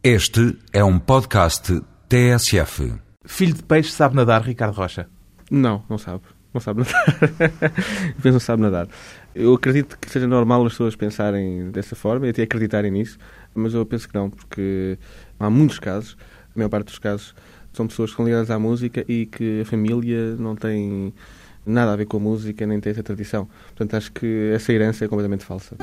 Este 0.00 0.56
é 0.72 0.84
um 0.84 0.96
podcast 0.96 1.82
TSF. 2.08 2.94
Filho 3.24 3.52
de 3.52 3.64
peixe 3.64 3.90
sabe 3.90 4.14
nadar, 4.14 4.42
Ricardo 4.42 4.76
Rocha? 4.76 5.08
Não, 5.50 5.82
não 5.90 5.98
sabe. 5.98 6.22
Não 6.54 6.60
sabe 6.60 6.84
nadar. 6.84 7.04
Penso 8.22 8.34
não 8.34 8.38
sabe 8.38 8.62
nadar. 8.62 8.88
Eu 9.34 9.54
acredito 9.54 9.98
que 9.98 10.08
seja 10.08 10.28
normal 10.28 10.64
as 10.64 10.74
pessoas 10.74 10.94
pensarem 10.94 11.72
dessa 11.72 11.96
forma 11.96 12.28
e 12.28 12.30
até 12.30 12.44
acreditarem 12.44 12.92
nisso, 12.92 13.18
mas 13.52 13.74
eu 13.74 13.84
penso 13.84 14.08
que 14.08 14.14
não, 14.14 14.30
porque 14.30 14.96
há 15.38 15.50
muitos 15.50 15.80
casos, 15.80 16.16
a 16.54 16.58
maior 16.58 16.68
parte 16.68 16.86
dos 16.86 16.98
casos, 17.00 17.34
são 17.72 17.88
pessoas 17.88 18.10
que 18.10 18.16
são 18.16 18.24
ligadas 18.24 18.52
à 18.52 18.58
música 18.58 19.04
e 19.08 19.26
que 19.26 19.62
a 19.62 19.64
família 19.64 20.36
não 20.36 20.54
tem 20.54 21.12
nada 21.66 21.92
a 21.92 21.96
ver 21.96 22.06
com 22.06 22.18
a 22.18 22.20
música, 22.20 22.64
nem 22.68 22.78
tem 22.78 22.92
essa 22.92 23.02
tradição. 23.02 23.48
Portanto, 23.70 23.94
acho 23.94 24.12
que 24.12 24.52
essa 24.54 24.72
herança 24.72 25.04
é 25.04 25.08
completamente 25.08 25.44
falsa. 25.44 25.76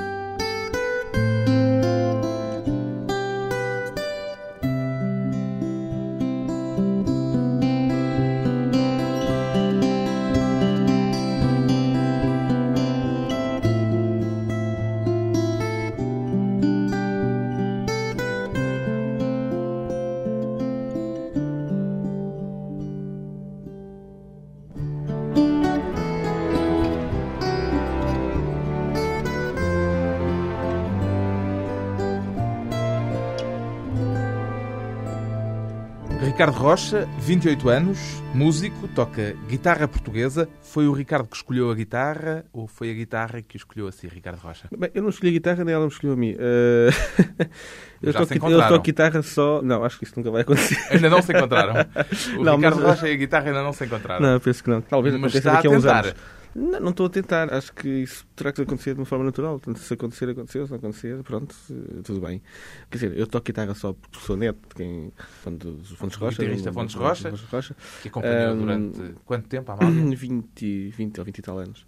Ricardo 36.46 36.62
Rocha, 36.62 37.10
28 37.22 37.70
anos, 37.70 37.98
músico, 38.32 38.88
toca 38.90 39.36
guitarra 39.48 39.88
portuguesa. 39.88 40.48
Foi 40.62 40.88
o 40.88 40.94
Ricardo 40.94 41.28
que 41.28 41.36
escolheu 41.36 41.72
a 41.72 41.74
guitarra 41.74 42.46
ou 42.54 42.68
foi 42.68 42.92
a 42.92 42.94
guitarra 42.94 43.42
que 43.42 43.58
escolheu 43.58 43.88
a 43.88 43.92
si, 43.92 44.08
Ricardo 44.08 44.38
Rocha? 44.38 44.68
Bem, 44.78 44.92
eu 44.94 45.02
não 45.02 45.10
escolhi 45.10 45.30
a 45.30 45.34
guitarra, 45.34 45.64
nem 45.64 45.74
ela 45.74 45.86
me 45.86 45.92
escolheu 45.92 46.14
a 46.14 46.16
mim. 46.16 46.34
Uh... 46.34 46.94
eu, 48.00 48.12
Já 48.14 48.20
toco, 48.28 48.52
eu 48.52 48.68
toco 48.68 48.84
guitarra 48.84 49.24
só. 49.24 49.60
Não, 49.64 49.84
acho 49.84 49.98
que 49.98 50.04
isso 50.04 50.14
nunca 50.18 50.30
vai 50.30 50.44
acontecer. 50.44 50.78
Ainda 50.94 51.10
não 51.10 51.20
se 51.24 51.34
encontraram. 51.34 51.74
O 52.38 52.44
Não, 52.44 52.58
Ricardo 52.58 52.76
mas- 52.76 52.86
Rocha 52.86 53.10
e 53.10 53.14
a 53.14 53.18
guitarra 53.18 53.48
ainda 53.48 53.64
não 53.64 53.74
se 53.74 53.84
encontraram. 53.84 54.22
Não, 54.22 54.40
penso 54.40 54.64
que 54.64 54.70
não. 54.70 54.82
Talvez 54.82 55.16
Mas 55.16 55.36
aconteça 55.36 55.38
está 55.40 55.52
a 55.52 55.56
daqui 55.56 55.68
a 55.68 55.72
uns 55.72 55.86
anos. 55.86 56.14
Não, 56.56 56.80
não 56.80 56.90
estou 56.92 57.08
a 57.08 57.10
tentar. 57.10 57.54
Acho 57.54 57.74
que 57.74 57.88
isso 57.88 58.26
terá 58.34 58.52
que 58.54 58.62
acontecer 58.62 58.94
de 58.94 59.00
uma 59.02 59.06
forma 59.06 59.26
natural. 59.26 59.60
Portanto, 59.60 59.84
se 59.84 59.94
acontecer, 59.94 60.30
aconteceu. 60.30 60.66
Se 60.66 60.72
não 60.72 60.78
acontecer, 60.78 61.22
pronto, 61.24 61.54
eh, 61.70 62.02
tudo 62.02 62.22
bem. 62.22 62.42
Quer 62.90 62.98
dizer, 62.98 63.18
eu 63.18 63.28
toco 63.28 63.46
guitarra 63.46 63.76
só 63.76 63.92
porque 63.92 64.18
sou 64.20 64.38
neto 64.38 64.60
de 64.70 64.76
quem. 64.76 65.12
Fã 65.44 65.52
dos 65.52 65.92
Fontes 65.92 66.18
Rocha. 66.18 66.42
guitarrista 66.42 66.72
Fontes 66.72 66.96
Rocha. 66.96 67.30
do 67.32 67.38
Rocha. 67.38 67.76
Que 68.02 68.08
acompanhou 68.08 68.52
Ahm, 68.54 68.58
durante 68.60 69.16
quanto 69.26 69.48
tempo, 69.50 69.70
Amália? 69.72 70.02
20, 70.16 70.90
20 70.92 71.20
ou 71.20 71.26
20 71.26 71.38
e 71.38 71.42
tal 71.42 71.60
anos. 71.60 71.86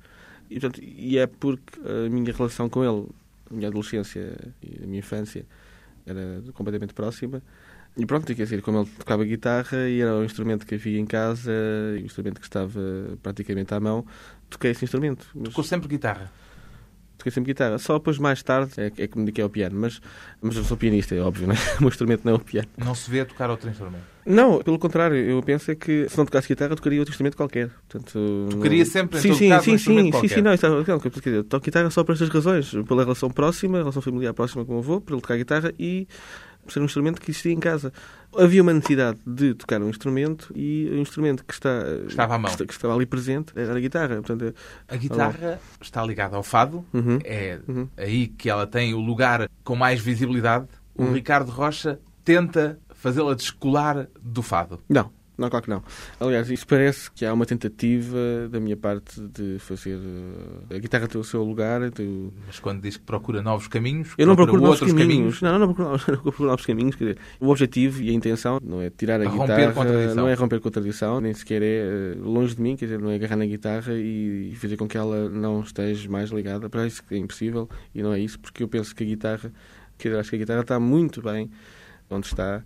E, 0.50 0.60
portanto, 0.60 0.82
e 0.84 1.18
é 1.18 1.28
porque 1.28 1.80
a 1.80 2.10
minha 2.10 2.34
relação 2.34 2.68
com 2.70 2.84
ele, 2.84 3.08
a 3.50 3.54
minha 3.54 3.70
adolescência 3.70 4.38
e 4.62 4.84
a 4.84 4.86
minha 4.86 5.00
infância, 5.00 5.46
era 6.06 6.42
completamente 6.54 6.94
próxima. 6.94 7.42
E 8.00 8.06
pronto, 8.06 8.28
quer 8.28 8.44
dizer, 8.44 8.62
como 8.62 8.80
ele 8.82 8.90
tocava 9.00 9.26
guitarra 9.26 9.90
e 9.90 10.02
era 10.02 10.16
o 10.16 10.24
instrumento 10.24 10.68
que 10.68 10.76
havia 10.76 11.00
em 11.00 11.06
casa, 11.06 11.52
o 11.96 11.98
instrumento 11.98 12.40
que 12.40 12.46
estava 12.46 12.80
praticamente 13.24 13.74
à 13.74 13.80
mão, 13.80 14.06
toquei 14.50 14.72
esse 14.72 14.84
instrumento. 14.86 15.28
Mas 15.36 15.50
Tocou 15.50 15.64
sempre 15.64 15.88
guitarra. 15.88 16.32
toquei 17.18 17.32
sempre 17.32 17.52
guitarra. 17.52 17.78
Só 17.80 17.98
depois, 17.98 18.18
mais 18.20 18.44
tarde, 18.44 18.74
é, 18.78 18.90
que- 18.92 19.02
é 19.02 19.08
que 19.08 19.18
me 19.18 19.26
dediquei 19.26 19.44
ao 19.44 19.50
piano. 19.50 19.78
Mas, 19.80 20.00
mas 20.42 20.56
eu 20.56 20.64
sou 20.64 20.78
pianista, 20.78 21.16
é 21.16 21.20
óbvio, 21.20 21.48
não 21.48 21.54
é? 21.56 21.58
O 21.78 21.82
meu 21.82 21.90
instrumento 21.90 22.22
não 22.26 22.34
é 22.34 22.36
o 22.36 22.40
piano. 22.40 22.68
Não 22.78 22.94
se 22.96 23.10
vê 23.10 23.22
a 23.22 23.26
tocar 23.26 23.50
outro 23.50 23.70
instrumento. 23.70 24.04
Não, 24.26 24.62
pelo 24.62 24.78
contrário, 24.78 25.16
eu 25.16 25.42
penso 25.42 25.72
é 25.72 25.76
que 25.76 26.08
se 26.10 26.18
não 26.18 26.26
tocasse 26.26 26.48
guitarra, 26.50 26.76
tocaria 26.76 27.00
outro 27.00 27.12
instrumento 27.14 27.38
qualquer. 27.38 27.70
Portanto, 27.88 28.48
Tocaria 28.52 28.84
não- 28.84 28.92
sempre, 28.92 29.18
em 29.20 29.22
sim, 29.22 29.30
todo 29.30 29.38
sim, 29.38 29.50
caso, 29.50 29.62
um 29.72 29.78
sim, 29.78 29.78
sim, 29.78 30.12
sim, 30.12 30.28
sim, 30.28 30.42
não, 30.42 30.54
isso 30.54 30.66
é- 30.66 30.70
não, 30.70 31.00
quer 31.00 31.10
dizer, 31.10 31.44
toco 31.44 31.64
guitarra 31.66 31.90
só 31.90 32.04
por 32.04 32.12
estas 32.12 32.28
razões, 32.30 32.72
pela 32.88 33.04
relação 33.04 33.30
próxima, 33.32 33.78
a 33.78 33.82
relação 33.82 34.02
familiar 34.02 34.34
próxima 34.34 34.66
com 34.66 34.76
o 34.76 34.80
avô, 34.80 35.00
por 35.00 35.14
ele 35.14 35.22
tocar 35.22 35.38
guitarra 35.38 35.74
e 35.80 36.08
ser 36.74 36.80
um 36.82 36.86
instrumento 36.86 37.20
que 37.22 37.32
existia 37.32 37.52
em 37.52 37.60
casa. 37.60 37.92
Havia 38.38 38.62
uma 38.62 38.74
necessidade 38.74 39.18
de 39.26 39.54
tocar 39.54 39.82
um 39.82 39.90
instrumento 39.90 40.52
e 40.56 40.90
o 40.92 40.98
instrumento 40.98 41.44
que, 41.46 41.54
está, 41.54 41.70
Estava 42.08 42.36
à 42.36 42.38
mão. 42.38 42.54
que, 42.56 42.64
estava 42.72 42.94
ali 42.96 43.06
presente 43.06 43.54
era 43.56 43.76
a 43.76 43.80
guitarra. 43.80 44.16
Portanto, 44.18 44.54
A 44.88 44.96
guitarra 44.96 45.60
está 45.82 46.04
ligada 46.04 46.36
ao 46.36 46.44
fado. 46.44 46.86
Uhum. 46.94 47.20
É 47.24 47.60
Uhum. 47.68 47.88
aí 47.98 48.28
que 48.28 48.50
ela 48.50 48.68
tem 48.68 48.94
o 48.94 49.00
lugar 49.00 49.50
com 49.64 49.76
mais 49.76 50.00
visibilidade. 50.02 50.68
O 50.96 51.04
Uhum. 51.04 51.14
Ricardo 51.14 51.50
Rocha 51.52 52.00
tenta 52.24 52.78
fazê-la 52.94 53.34
descolar 53.36 54.08
do 54.22 54.42
fado. 54.42 54.80
não, 54.90 55.12
não, 55.38 55.50
claro 55.50 55.64
que 55.64 55.70
não. 55.70 55.84
Aliás, 56.20 56.50
isso 56.50 56.66
parece 56.66 57.12
que 57.12 57.26
há 57.26 57.34
uma 57.34 57.46
tentativa 57.46 58.18
da 58.50 58.60
minha 58.60 58.76
parte 58.76 59.20
de 59.22 59.58
fazer 59.60 60.00
eh, 60.70 60.76
a 60.76 60.80
guitarra 60.80 61.08
ter 61.08 61.18
o 61.18 61.24
seu 61.24 61.44
lugar, 61.44 61.82
o- 61.82 62.34
Mas 62.46 62.60
quando 62.60 62.82
diz 62.82 62.98
que 62.98 63.04
procura 63.04 63.42
novos 63.42 63.68
caminhos, 63.68 64.14
Eu 64.18 64.26
não 64.28 64.36
procuro 64.36 64.62
novos 64.62 64.82
outros 64.82 64.98
caminhos. 65.08 65.42
Não, 65.42 65.52
não, 65.60 65.68
não 65.68 65.74
procuro, 65.74 66.02
não 66.12 66.22
procuro 66.24 66.50
novos 66.50 66.66
caminhos. 66.66 66.96
Quer 66.96 67.04
dizer, 67.06 67.18
o 67.40 67.50
objetivo 67.50 68.02
e 68.02 68.10
a 68.10 68.14
intenção 68.14 68.60
não 68.64 68.82
é 68.82 68.90
tirar 68.90 69.22
a 69.22 69.26
A 69.26 69.28
guitarra, 69.74 69.74
não 70.16 70.28
é 70.28 70.34
romper 70.34 70.60
com 70.60 70.68
a 70.68 70.72
tradição, 70.72 71.22
nem 71.22 71.34
sequer 71.34 71.62
é 71.62 71.66
eh, 71.66 72.16
longe 72.20 72.56
de 72.56 72.62
mim, 72.62 72.76
quer 72.76 72.86
dizer, 72.86 73.00
não 73.00 73.10
é 73.12 73.16
agarrar 73.16 73.36
na 73.36 73.46
guitarra 73.46 73.94
e, 73.94 74.50
e 74.52 74.56
fazer 74.56 74.76
com 74.78 74.88
que 74.88 74.98
ela 74.98 75.30
não 75.30 75.62
esteja 75.62 76.10
mais 76.10 76.30
ligada. 76.32 76.70
Para 76.70 76.88
isso 76.88 77.04
é 77.12 77.18
impossível 77.18 77.70
e 77.94 78.02
não 78.02 78.12
é 78.14 78.20
isso, 78.20 78.40
porque 78.40 78.64
eu 78.64 78.68
penso 78.68 78.96
que 78.96 79.04
a 79.04 79.08
guitarra, 79.08 79.52
quer 79.98 80.10
dizer, 80.10 80.20
acho 80.20 80.30
que 80.32 80.36
a 80.36 80.40
guitarra 80.40 80.62
está 80.62 80.80
muito 80.80 81.22
bem 81.22 81.50
onde 82.10 82.28
está, 82.28 82.64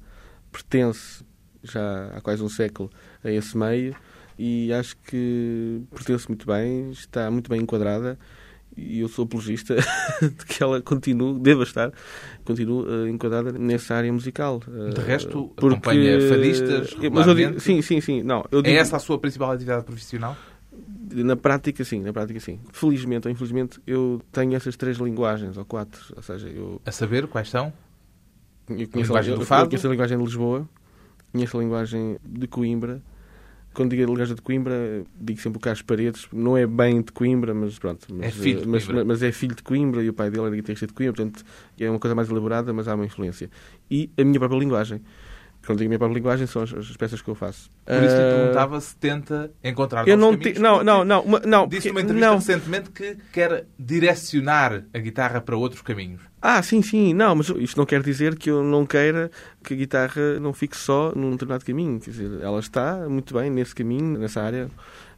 pertence 0.51 1.23
já 1.63 2.07
há 2.15 2.21
quase 2.21 2.41
um 2.43 2.49
século 2.49 2.89
a 3.23 3.29
esse 3.31 3.57
meio 3.57 3.95
e 4.37 4.71
acho 4.73 4.95
que 4.97 5.81
pertence 5.93 6.27
muito 6.27 6.45
bem, 6.45 6.91
está 6.91 7.29
muito 7.29 7.49
bem 7.49 7.61
enquadrada 7.61 8.17
e 8.75 9.01
eu 9.01 9.07
sou 9.09 9.25
apologista 9.25 9.75
de 10.21 10.45
que 10.45 10.63
ela 10.63 10.81
continue, 10.81 11.37
deva 11.39 11.63
estar, 11.63 11.91
continue 12.45 12.85
eh, 12.87 13.09
enquadrada 13.09 13.51
nessa 13.51 13.93
área 13.95 14.11
musical. 14.11 14.61
Eh, 14.67 14.93
De 14.93 15.01
resto, 15.01 15.51
porque- 15.57 15.67
acompanha 15.75 16.19
fadistas 16.21 16.95
Mas 17.11 17.27
eu 17.27 17.35
digo, 17.35 17.59
sim, 17.59 17.81
sim, 17.81 17.99
sim. 17.99 18.23
Não, 18.23 18.45
eu 18.51 18.59
É 18.59 18.63
digo, 18.63 18.77
essa 18.77 18.95
a 18.95 18.99
sua 18.99 19.19
principal 19.19 19.51
atividade 19.51 19.83
profissional? 19.83 20.37
na 21.13 21.35
prática, 21.35 21.83
sim, 21.83 21.99
na 22.01 22.13
prática, 22.13 22.39
sim. 22.39 22.57
Felizmente 22.71 23.27
ou 23.27 23.31
infelizmente, 23.33 23.79
eu 23.85 24.21
tenho 24.31 24.55
essas 24.55 24.77
três 24.77 24.97
linguagens, 24.97 25.57
ou 25.57 25.65
quatro. 25.65 26.01
Ou 26.15 26.23
seja, 26.23 26.47
eu, 26.47 26.81
A 26.85 26.91
saber 26.93 27.27
quais 27.27 27.49
são? 27.49 27.73
eu 28.69 28.75
conheço, 28.87 28.95
linguagem 29.11 29.33
a, 29.33 29.35
do 29.35 29.41
eu 29.41 29.45
fado? 29.45 29.67
conheço 29.69 29.85
a 29.87 29.91
linguagem 29.91 30.17
de 30.17 30.23
Lisboa, 30.23 30.67
conheço 31.31 31.57
a 31.57 31.61
linguagem 31.61 32.17
de 32.23 32.47
Coimbra. 32.47 33.01
Quando 33.73 33.91
digo 33.91 34.03
a 34.03 34.05
linguagem 34.05 34.35
de 34.35 34.41
Coimbra, 34.41 35.03
digo 35.19 35.39
sempre 35.39 35.57
o 35.57 35.61
Carlos 35.61 35.81
Paredes. 35.81 36.27
Não 36.33 36.57
é 36.57 36.67
bem 36.67 37.01
de 37.01 37.11
Coimbra, 37.11 37.53
mas 37.53 37.79
pronto. 37.79 38.05
Mas, 38.13 38.27
É 38.27 38.31
filho 38.31 38.61
de 38.61 38.67
mas, 38.67 38.85
Coimbra. 38.85 39.05
mas 39.05 39.23
é 39.23 39.31
filho 39.31 39.55
de 39.55 39.63
Coimbra 39.63 40.03
e 40.03 40.09
o 40.09 40.13
pai 40.13 40.29
dele 40.29 40.45
era 40.45 40.55
guitarrista 40.55 40.87
de 40.87 40.93
Coimbra. 40.93 41.15
Portanto, 41.15 41.45
é 41.79 41.89
uma 41.89 41.99
coisa 41.99 42.13
mais 42.13 42.29
elaborada, 42.29 42.73
mas 42.73 42.87
há 42.89 42.95
uma 42.95 43.05
influência. 43.05 43.49
E 43.89 44.09
a 44.17 44.23
minha 44.25 44.39
própria 44.39 44.59
linguagem. 44.59 45.01
Quando 45.65 45.77
digo 45.77 45.87
a 45.87 45.89
minha 45.89 45.99
própria 45.99 46.17
linguagem, 46.17 46.47
são 46.47 46.63
as, 46.63 46.73
as 46.73 46.97
peças 46.97 47.21
que 47.21 47.27
eu 47.29 47.35
faço. 47.35 47.69
Por 47.85 48.03
isso 48.03 48.15
lhe 48.15 48.23
Ah, 48.23 48.29
perguntava 48.29 48.81
se 48.81 48.95
tenta 48.95 49.51
encontrar 49.63 50.07
Eu 50.07 50.17
não, 50.17 50.31
caminhos. 50.35 50.57
não, 50.59 50.83
não, 50.83 51.05
não, 51.05 51.21
uma- 51.21 51.39
não, 51.41 51.67
Disse 51.67 51.89
numa 51.89 52.01
entrevista 52.01 52.27
não. 52.29 52.35
recentemente 52.37 52.89
que 52.89 53.15
quer 53.31 53.65
direcionar 53.77 54.83
a 54.93 54.97
guitarra 54.97 55.39
para 55.39 55.55
outros 55.55 55.81
caminhos. 55.81 56.21
Ah, 56.41 56.61
sim, 56.63 56.81
sim, 56.81 57.13
não, 57.13 57.35
mas 57.35 57.49
isto 57.49 57.77
não 57.77 57.85
quer 57.85 58.01
dizer 58.01 58.35
que 58.35 58.49
eu 58.49 58.63
não 58.63 58.85
queira 58.85 59.29
que 59.63 59.75
a 59.75 59.77
guitarra 59.77 60.39
não 60.39 60.51
fique 60.53 60.75
só 60.75 61.13
num 61.15 61.31
determinado 61.31 61.63
caminho. 61.63 61.99
Quer 61.99 62.09
dizer, 62.09 62.41
ela 62.41 62.59
está 62.59 63.07
muito 63.07 63.33
bem 63.35 63.49
nesse 63.51 63.75
caminho, 63.75 64.17
nessa 64.17 64.41
área, 64.41 64.67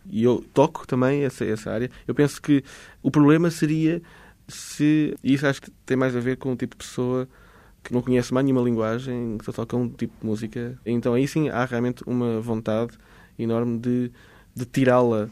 e 0.10 0.22
eu 0.24 0.44
toco 0.54 0.86
também 0.86 1.24
essa, 1.24 1.46
essa 1.46 1.72
área. 1.72 1.90
Eu 2.06 2.14
penso 2.14 2.42
que 2.42 2.62
o 3.02 3.10
problema 3.10 3.50
seria 3.50 4.02
se. 4.48 5.16
E 5.24 5.34
isso 5.34 5.48
acho 5.48 5.62
que 5.62 5.72
tem 5.86 5.96
mais 5.96 6.16
a 6.16 6.20
ver 6.20 6.36
com 6.36 6.52
o 6.52 6.56
tipo 6.58 6.76
de 6.76 6.86
pessoa 6.86 7.28
que 7.84 7.94
não 7.94 8.02
conhece 8.02 8.34
mais 8.34 8.46
nenhuma 8.46 8.64
linguagem, 8.64 9.38
que 9.38 9.46
só 9.46 9.52
toca 9.52 9.76
um 9.76 9.90
tipo 9.90 10.14
de 10.22 10.26
música. 10.26 10.80
Então 10.86 11.14
aí 11.14 11.28
sim 11.28 11.50
há 11.50 11.66
realmente 11.66 12.04
uma 12.08 12.40
vontade 12.40 12.98
enorme 13.38 13.78
de, 13.80 14.12
de 14.56 14.66
tirá-la, 14.66 15.30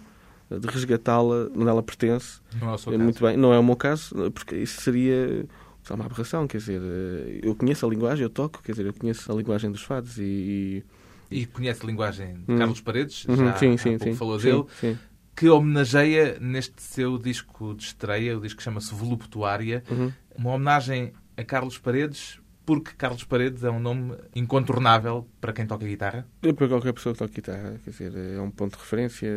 de 0.49 0.67
resgatá-la 0.67 1.49
onde 1.55 1.67
ela 1.69 1.81
pertence. 1.81 2.41
Não 2.59 2.69
é 2.71 2.73
o 2.73 2.77
seu 2.77 2.91
caso. 2.91 3.03
Muito 3.03 3.23
bem, 3.23 3.37
não 3.37 3.53
é 3.53 3.59
o 3.59 3.63
meu 3.63 3.75
caso, 3.75 4.13
porque 4.31 4.55
isso 4.57 4.81
seria 4.81 5.45
lá, 5.89 5.95
uma 5.95 6.05
aberração, 6.05 6.47
quer 6.47 6.57
dizer, 6.57 6.81
eh, 6.83 7.39
eu 7.43 7.55
conheço 7.55 7.85
a 7.85 7.89
linguagem, 7.89 8.23
eu 8.23 8.29
toco, 8.29 8.61
quer 8.61 8.73
dizer, 8.73 8.85
eu 8.85 8.93
conheço 8.93 9.31
a 9.31 9.35
linguagem 9.35 9.71
dos 9.71 9.81
fados 9.81 10.17
e... 10.17 10.83
E 11.29 11.45
conhece 11.45 11.83
a 11.83 11.87
linguagem 11.87 12.33
de 12.45 12.51
Hum. 12.53 12.57
Carlos 12.57 12.81
Paredes, 12.81 13.23
Uhum, 13.25 13.37
já 13.37 13.55
sim, 13.57 13.77
sim, 13.77 13.97
sim, 13.97 14.13
falou 14.15 14.37
dele, 14.37 14.65
sim. 14.81 14.97
que 15.35 15.47
homenageia 15.49 16.37
neste 16.41 16.81
seu 16.81 17.17
disco 17.17 17.73
de 17.73 17.83
estreia, 17.83 18.37
o 18.37 18.41
disco 18.41 18.57
que 18.57 18.63
chama-se 18.63 18.93
Voluptuária, 18.93 19.83
Uhum. 19.89 20.11
uma 20.37 20.51
homenagem 20.51 21.13
a 21.37 21.43
Carlos 21.43 21.77
Paredes, 21.77 22.39
porque 22.65 22.91
Carlos 22.97 23.23
Paredes 23.23 23.63
é 23.63 23.69
um 23.69 23.79
nome 23.79 24.15
incontornável 24.35 25.27
para 25.39 25.53
quem 25.53 25.65
toca 25.65 25.85
guitarra. 25.85 26.25
Eu, 26.41 26.53
Para 26.53 26.67
qualquer 26.67 26.93
pessoa 26.93 27.13
que 27.13 27.19
toca 27.19 27.33
guitarra, 27.33 27.79
quer 27.83 27.89
dizer, 27.89 28.13
é 28.15 28.39
um 28.39 28.51
ponto 28.51 28.73
de 28.73 28.79
referência, 28.79 29.29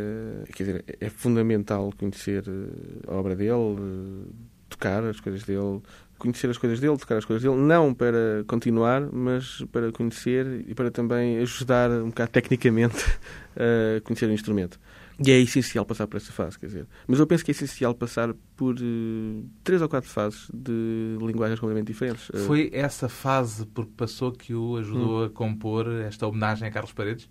quer 0.55 0.63
dizer, 0.65 0.85
é 1.01 1.09
fundamental 1.09 1.93
conhecer 1.99 2.45
eh, 2.47 3.11
a 3.11 3.15
obra 3.15 3.35
dele, 3.35 3.53
eh, 3.53 4.33
tocar 4.69 5.05
as 5.05 5.21
coisas 5.21 5.43
dele, 5.45 5.81
conhecer 6.19 6.51
as 6.51 6.59
coisas 6.59 6.81
dele, 6.81 6.97
tocar 6.97 7.17
as 7.17 7.25
coisas 7.25 7.43
dele, 7.43 7.61
não 7.61 7.95
para 7.95 8.45
continuar, 8.47 9.01
mas 9.13 9.63
para 9.73 9.91
conhecer 9.93 10.65
e 10.69 10.75
para 10.75 10.91
também 10.91 11.39
ajudar 11.39 11.91
um 11.91 12.09
bocado 12.09 12.31
tecnicamente 12.31 13.05
a 13.57 14.01
conhecer 14.03 14.27
o 14.27 14.33
instrumento. 14.33 14.79
E 15.25 15.31
é 15.31 15.39
essencial 15.39 15.85
passar 15.85 16.07
por 16.07 16.17
essa 16.17 16.33
fase, 16.33 16.59
quer 16.59 16.67
dizer. 16.67 16.87
Mas 17.07 17.21
eu 17.21 17.27
penso 17.27 17.45
que 17.45 17.51
é 17.51 17.53
essencial 17.53 17.95
passar 17.95 18.35
por 18.57 18.75
uh, 18.75 19.49
três 19.63 19.81
ou 19.81 19.89
quatro 19.89 20.11
fases 20.11 20.49
de 20.53 21.17
linguagens 21.21 21.61
completamente 21.61 21.89
diferentes. 21.89 22.31
Eh, 22.35 22.39
Foi 22.39 22.71
essa 22.73 23.09
fase 23.09 23.65
por 23.67 23.87
que 23.87 23.93
passou 23.93 24.33
que 24.33 24.55
o 24.55 24.77
ajudou 24.77 25.23
hum. 25.23 25.25
a 25.25 25.31
compor 25.31 25.89
esta 25.89 26.27
homenagem 26.27 26.69
a 26.69 26.71
Carlos 26.71 26.93
Paredes? 26.93 27.29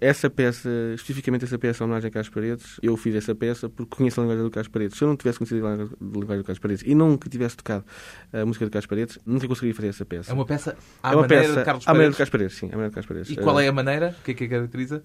essa 0.00 0.28
peça, 0.28 0.68
especificamente 0.94 1.44
essa 1.44 1.58
peça, 1.58 1.84
a 1.84 1.86
homenagem 1.86 2.08
a 2.08 2.10
Carlos 2.10 2.28
Paredes, 2.28 2.78
eu 2.82 2.96
fiz 2.96 3.14
essa 3.14 3.34
peça 3.34 3.68
porque 3.68 3.96
conheço 3.96 4.20
a 4.20 4.24
linguagem 4.24 4.44
do 4.44 4.50
Carlos 4.50 4.68
Paredes. 4.68 4.98
Se 4.98 5.04
eu 5.04 5.08
não 5.08 5.16
tivesse 5.16 5.38
conhecido 5.38 5.66
a 5.66 5.70
linguagem 5.74 6.38
do 6.38 6.44
Carlos 6.44 6.58
Paredes 6.58 6.84
e 6.86 6.94
nunca 6.94 7.28
tivesse 7.28 7.56
tocado 7.56 7.84
a 8.32 8.44
música 8.44 8.64
do 8.64 8.70
Carlos 8.70 8.86
Paredes, 8.86 9.18
nunca 9.24 9.46
conseguiria 9.46 9.74
fazer 9.74 9.88
essa 9.88 10.04
peça. 10.04 10.30
É 10.30 10.34
uma 10.34 10.44
peça 10.44 10.76
à 11.02 11.12
é 11.12 11.14
uma 11.14 11.22
maneira 11.22 11.42
peça, 11.42 11.58
de 11.58 11.64
Carlos 11.64 11.84
Paredes? 11.84 11.88
À 11.88 11.92
maneira 11.92 12.10
de 12.10 12.16
Carlos 12.16 12.30
Paredes, 12.30 12.56
sim. 12.56 12.66
À 12.66 12.70
maneira 12.70 12.88
de 12.88 12.94
Carlos 12.94 13.08
Paredes. 13.08 13.30
E 13.30 13.36
qual 13.36 13.60
é 13.60 13.68
a 13.68 13.72
maneira? 13.72 14.16
O 14.18 14.24
que 14.24 14.30
é 14.32 14.34
que 14.34 14.44
a 14.44 14.48
caracteriza? 14.48 15.04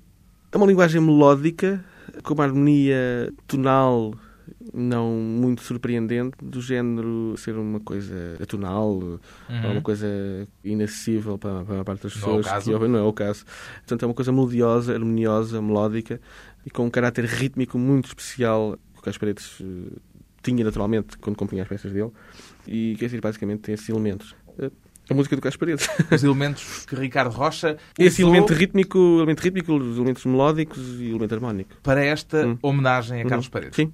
É 0.52 0.58
uma 0.58 0.68
linguagem 0.68 1.02
melódica, 1.02 1.84
com 2.24 2.34
uma 2.34 2.44
harmonia 2.44 3.32
tonal 3.48 4.14
não 4.74 5.12
muito 5.12 5.62
surpreendente, 5.62 6.38
do 6.42 6.62
género 6.62 7.36
ser 7.38 7.56
uma 7.56 7.80
coisa 7.80 8.38
atonal, 8.42 8.94
uhum. 8.94 9.72
uma 9.72 9.82
coisa 9.82 10.08
inacessível 10.64 11.38
para, 11.38 11.64
para 11.64 11.82
a 11.82 11.84
parte 11.84 12.04
das 12.04 12.14
pessoas. 12.14 12.26
Não 12.28 12.38
é 12.38 12.40
o 12.40 12.44
caso. 12.44 12.80
Que, 12.80 12.88
não 12.88 13.00
é 13.00 13.04
o 13.04 13.14
caso. 13.14 13.46
Portanto, 13.78 14.04
é 14.04 14.06
uma 14.06 14.14
coisa 14.14 14.32
melodiosa, 14.32 14.94
harmoniosa, 14.94 15.62
melódica 15.62 16.22
e 16.66 16.70
com 16.70 16.86
um 16.86 16.90
caráter 16.90 17.26
rítmico 17.26 17.78
muito 17.78 18.06
especial 18.06 18.78
que 19.02 19.10
as 19.10 19.18
paredes 19.18 19.60
uh, 19.60 20.00
tinha 20.44 20.64
naturalmente 20.64 21.18
quando 21.18 21.36
compunha 21.36 21.64
as 21.64 21.68
peças 21.68 21.92
dele 21.92 22.12
e 22.68 22.96
que 23.00 23.06
dizer, 23.06 23.20
basicamente 23.20 23.62
tem 23.62 23.74
esses 23.74 23.90
elementos. 23.90 24.36
A 25.12 25.14
música 25.14 25.36
do 25.36 25.42
Carlos 25.42 25.58
Paredes. 25.58 25.90
Os 26.10 26.24
elementos 26.24 26.86
que 26.86 26.96
Ricardo 26.96 27.32
Rocha. 27.32 27.78
Esse 28.00 28.22
elemento 28.22 28.54
rítmico, 28.54 28.98
elemento 29.18 29.42
rítmico, 29.42 29.74
os 29.74 29.98
elementos 29.98 30.26
melódicos 30.26 31.00
e 31.00 31.06
o 31.06 31.10
elemento 31.12 31.36
harmónico. 31.36 31.76
Para 31.84 32.04
esta 32.04 32.48
hum. 32.48 32.58
homenagem 32.62 33.22
a 33.22 33.26
Carlos 33.26 33.48
hum. 33.48 33.52
Paredes. 33.52 33.76
Sim. 33.76 33.92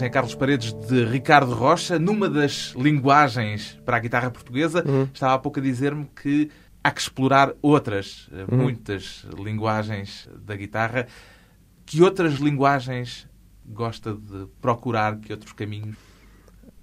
Homenagem 0.00 0.08
a 0.08 0.10
Carlos 0.10 0.34
Paredes 0.34 0.72
de 0.72 1.04
Ricardo 1.04 1.52
Rocha, 1.52 1.98
numa 1.98 2.28
das 2.28 2.72
linguagens 2.76 3.78
para 3.84 3.96
a 3.96 4.00
guitarra 4.00 4.30
portuguesa. 4.30 4.82
Uhum. 4.86 5.08
Estava 5.12 5.34
há 5.34 5.38
pouco 5.38 5.60
a 5.60 5.62
dizer-me 5.62 6.08
que 6.20 6.50
há 6.82 6.90
que 6.90 7.00
explorar 7.00 7.52
outras, 7.60 8.28
eh, 8.32 8.46
uhum. 8.50 8.62
muitas 8.62 9.26
linguagens 9.36 10.28
da 10.44 10.56
guitarra. 10.56 11.06
Que 11.84 12.02
outras 12.02 12.34
linguagens 12.34 13.28
gosta 13.66 14.14
de 14.14 14.46
procurar? 14.60 15.18
Que 15.18 15.32
outros 15.32 15.52
caminhos? 15.52 15.96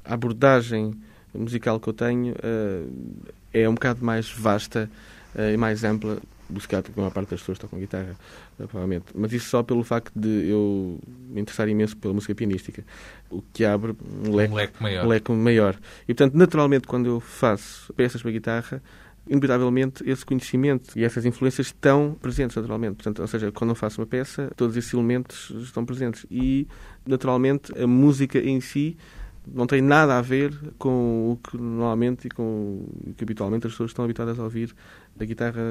A 0.05 0.13
abordagem 0.13 0.93
musical 1.33 1.79
que 1.79 1.89
eu 1.89 1.93
tenho 1.93 2.33
uh, 2.33 3.25
é 3.53 3.67
um 3.67 3.73
bocado 3.73 4.03
mais 4.03 4.29
vasta 4.29 4.89
uh, 5.35 5.53
e 5.53 5.57
mais 5.57 5.83
ampla 5.83 6.19
do 6.49 6.59
que 6.59 6.75
a 6.75 6.83
maior 6.95 7.11
parte 7.11 7.29
das 7.29 7.39
pessoas 7.39 7.59
tocam 7.59 7.79
guitarra, 7.79 8.15
eh, 8.59 8.65
provavelmente. 8.67 9.05
Mas 9.13 9.33
isso 9.33 9.49
só 9.49 9.63
pelo 9.63 9.83
facto 9.83 10.11
de 10.15 10.49
eu 10.49 10.99
me 11.29 11.41
interessar 11.41 11.67
imenso 11.67 11.95
pela 11.97 12.13
música 12.13 12.33
pianística, 12.33 12.83
o 13.29 13.41
que 13.53 13.65
abre 13.65 13.95
um 14.25 14.35
leque, 14.35 14.53
um 14.53 14.55
leque, 14.55 14.83
maior. 14.83 15.05
Um 15.05 15.07
leque 15.09 15.31
maior. 15.31 15.79
E, 16.03 16.13
portanto, 16.13 16.35
naturalmente, 16.35 16.87
quando 16.87 17.07
eu 17.07 17.19
faço 17.19 17.93
peças 17.93 18.21
para 18.21 18.31
guitarra, 18.31 18.81
inevitavelmente 19.29 20.09
esse 20.09 20.25
conhecimento 20.25 20.97
e 20.97 21.03
essas 21.03 21.25
influências 21.25 21.67
estão 21.67 22.17
presentes 22.21 22.55
naturalmente. 22.55 22.95
Portanto, 22.95 23.19
ou 23.19 23.27
seja, 23.27 23.51
quando 23.51 23.71
eu 23.71 23.75
faço 23.75 24.01
uma 24.01 24.07
peça, 24.07 24.51
todos 24.55 24.75
esses 24.77 24.93
elementos 24.93 25.51
estão 25.61 25.85
presentes. 25.85 26.25
E, 26.31 26.67
naturalmente, 27.05 27.77
a 27.77 27.85
música 27.85 28.39
em 28.39 28.61
si 28.61 28.97
não 29.53 29.65
tem 29.65 29.81
nada 29.81 30.17
a 30.17 30.21
ver 30.21 30.53
com 30.77 31.31
o 31.31 31.37
que 31.37 31.57
normalmente 31.57 32.27
e 32.27 32.29
com 32.29 32.85
o 33.07 33.13
que 33.15 33.23
habitualmente 33.23 33.65
as 33.65 33.73
pessoas 33.73 33.91
estão 33.91 34.03
habituadas 34.03 34.39
a 34.39 34.43
ouvir 34.43 34.75
da 35.17 35.25
guitarra 35.25 35.61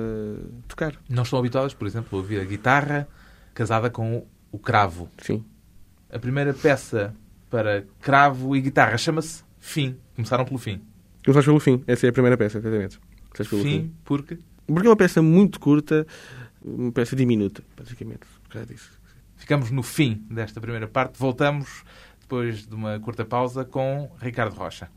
tocar. 0.68 0.94
Não 1.08 1.22
estão 1.22 1.38
habituadas, 1.38 1.74
por 1.74 1.86
exemplo, 1.86 2.08
a 2.12 2.16
ouvir 2.16 2.40
a 2.40 2.44
guitarra 2.44 3.08
casada 3.54 3.88
com 3.88 4.26
o 4.52 4.58
cravo. 4.58 5.08
Sim. 5.18 5.44
A 6.10 6.18
primeira 6.18 6.52
peça 6.52 7.14
para 7.50 7.84
cravo 8.00 8.54
e 8.56 8.60
guitarra 8.60 8.96
chama-se 8.98 9.44
Fim. 9.58 9.96
Começaram 10.14 10.44
pelo 10.44 10.58
fim. 10.58 10.80
Começaram 11.24 11.44
pelo 11.44 11.60
fim. 11.60 11.82
Essa 11.86 12.06
é 12.06 12.10
a 12.10 12.12
primeira 12.12 12.36
peça, 12.36 12.58
exatamente. 12.58 13.00
Fim, 13.34 13.44
fim, 13.44 13.92
porque? 14.04 14.38
Porque 14.66 14.86
é 14.86 14.90
uma 14.90 14.96
peça 14.96 15.20
muito 15.20 15.58
curta, 15.58 16.06
uma 16.64 16.92
peça 16.92 17.16
diminuta, 17.16 17.62
basicamente. 17.76 18.20
Ficamos 19.36 19.70
no 19.70 19.82
fim 19.82 20.24
desta 20.30 20.60
primeira 20.60 20.86
parte. 20.86 21.18
Voltamos 21.18 21.84
depois 22.20 22.66
de 22.66 22.74
uma 22.74 22.98
curta 23.00 23.24
pausa 23.24 23.64
com 23.64 24.10
Ricardo 24.20 24.54
Rocha. 24.54 24.88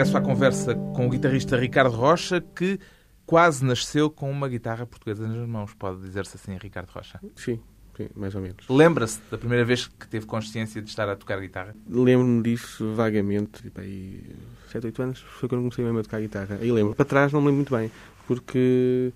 Regresso 0.00 0.16
à 0.16 0.20
conversa 0.22 0.74
com 0.74 1.06
o 1.06 1.10
guitarrista 1.10 1.58
Ricardo 1.58 1.94
Rocha, 1.94 2.40
que 2.40 2.78
quase 3.26 3.62
nasceu 3.62 4.08
com 4.08 4.30
uma 4.30 4.48
guitarra 4.48 4.86
portuguesa 4.86 5.28
nas 5.28 5.46
mãos. 5.46 5.74
Pode 5.74 6.00
dizer-se 6.00 6.36
assim, 6.36 6.56
Ricardo 6.56 6.88
Rocha? 6.88 7.20
Sim, 7.36 7.60
sim, 7.94 8.08
mais 8.16 8.34
ou 8.34 8.40
menos. 8.40 8.64
Lembra-se 8.70 9.20
da 9.30 9.36
primeira 9.36 9.62
vez 9.62 9.88
que 9.88 10.08
teve 10.08 10.24
consciência 10.24 10.80
de 10.80 10.88
estar 10.88 11.06
a 11.06 11.14
tocar 11.14 11.38
guitarra? 11.38 11.74
Lembro-me 11.86 12.42
disso 12.42 12.94
vagamente, 12.94 13.62
tipo 13.62 13.78
aí 13.78 14.24
7, 14.72 14.86
8 14.86 15.02
anos, 15.02 15.20
foi 15.20 15.50
quando 15.50 15.60
comecei 15.60 15.84
mesmo 15.84 15.98
a 15.98 16.02
tocar 16.02 16.20
guitarra. 16.20 16.58
Aí 16.58 16.72
lembro. 16.72 16.94
Para 16.94 17.04
trás 17.04 17.30
não 17.30 17.42
me 17.42 17.48
lembro 17.48 17.56
muito 17.56 17.76
bem, 17.76 17.92
porque 18.26 19.12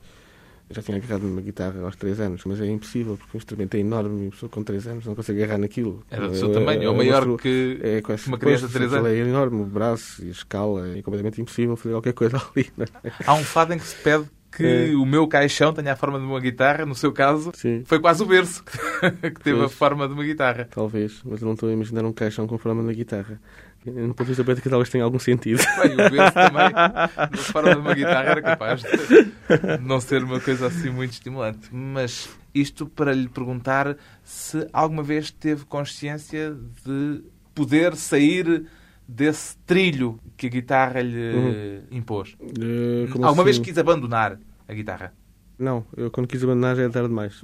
já 0.71 0.83
tinha 0.83 0.97
agarrado 0.97 1.23
numa 1.23 1.40
guitarra 1.40 1.80
aos 1.83 1.94
3 1.97 2.21
anos, 2.21 2.42
mas 2.47 2.61
é 2.61 2.66
impossível, 2.66 3.16
porque 3.16 3.37
o 3.37 3.38
instrumento 3.38 3.75
é 3.75 3.80
enorme 3.80 4.21
e 4.21 4.25
uma 4.25 4.30
pessoa 4.30 4.49
com 4.50 4.62
3 4.62 4.87
anos 4.88 5.06
não 5.06 5.14
consegue 5.14 5.42
agarrar 5.42 5.59
naquilo. 5.59 6.02
Era 6.11 6.28
do 6.28 6.35
seu 6.37 6.50
tamanho, 6.52 6.88
ou 6.90 6.97
maior 6.97 7.26
mostro- 7.26 7.37
que 7.42 7.78
é, 7.83 8.00
com 8.00 8.12
essa- 8.12 8.28
uma 8.28 8.38
criança 8.38 8.66
de 8.66 8.73
pois, 8.73 8.90
3 8.90 8.92
anos. 8.94 9.09
É 9.09 9.16
enorme, 9.16 9.62
o 9.62 9.66
braço 9.66 10.25
e 10.25 10.28
a 10.28 10.33
escala, 10.33 10.88
é 10.97 11.02
completamente 11.02 11.40
impossível 11.40 11.76
fazer 11.76 11.94
qualquer 11.94 12.12
coisa 12.14 12.37
ali. 12.56 12.71
é? 13.04 13.11
Há 13.26 13.35
um 13.35 13.44
fado 13.44 13.73
em 13.75 13.78
que 13.78 13.85
se 13.87 13.97
pede 13.97 14.25
que 14.56 14.64
É. 14.92 14.94
o 14.97 15.04
meu 15.04 15.26
caixão 15.26 15.73
tenha 15.73 15.92
a 15.92 15.97
forma 15.97 16.16
de 16.18 16.25
uma 16.25 16.38
guitarra. 16.38 16.87
No 16.87 16.94
seu 16.94 17.12
caso, 17.12 17.50
Sim, 17.54 17.83
foi 17.85 17.99
quase 17.99 18.23
o 18.23 18.26
berço 18.26 18.62
que 19.35 19.40
teve 19.42 19.61
a 19.64 19.68
forma 19.68 20.06
de 20.06 20.14
uma 20.14 20.23
guitarra. 20.25 20.68
talvez, 20.71 21.21
mas 21.25 21.42
eu 21.42 21.47
não 21.47 21.54
estou 21.54 21.68
a 21.68 21.73
imaginar 21.73 22.04
um 22.04 22.12
caixão 22.12 22.47
com 22.47 22.56
forma 22.56 22.80
na 22.83 22.92
guitarra. 22.92 23.40
No 23.87 24.09
ponto 24.14 24.25
de 24.25 24.29
vista 24.31 24.45
prático, 24.45 24.71
talvez 24.71 24.88
tenha 24.88 25.05
algum 25.05 25.19
sentido. 25.19 25.62
Bem, 25.83 25.93
o 25.93 25.97
berço 26.11 26.33
também, 26.33 26.73
na 26.73 27.37
forma 27.37 27.71
de 27.75 27.81
uma 27.81 27.95
guitarra, 27.95 28.31
era 28.31 28.43
capaz 28.43 28.83
de 28.83 29.79
não 29.81 30.00
ser 30.00 30.25
uma 30.25 30.41
coisa 30.41 30.67
assim 30.69 30.91
muito 30.91 31.12
estimulante. 31.12 31.69
Mas 31.71 32.29
isto 32.55 32.87
para 32.87 33.12
lhe 33.12 33.29
perguntar 33.29 33.97
se 34.23 34.67
alguma 34.73 35.03
vez 35.03 35.31
teve 35.31 35.64
consciência 35.67 36.57
de 36.85 37.23
poder 37.55 37.95
sair 37.95 38.67
desse 39.07 39.57
trilho 39.67 40.19
que 40.37 40.47
a 40.47 40.50
guitarra 40.50 41.03
lhe 41.03 41.83
impôs. 41.91 42.37
Eh, 42.41 43.07
como 43.12 43.26
alguma 43.26 43.45
vez 43.45 43.57
assim? 43.57 43.64
quis 43.64 43.76
abandonar 43.76 44.38
a 44.67 44.73
guitarra? 44.73 45.12
Não, 45.59 45.87
eu 45.97 46.11
quando 46.11 46.26
quis 46.26 46.43
abandonar 46.43 46.75
já 46.75 46.83
era 46.83 46.91
tarde 46.91 47.09
demais. 47.09 47.41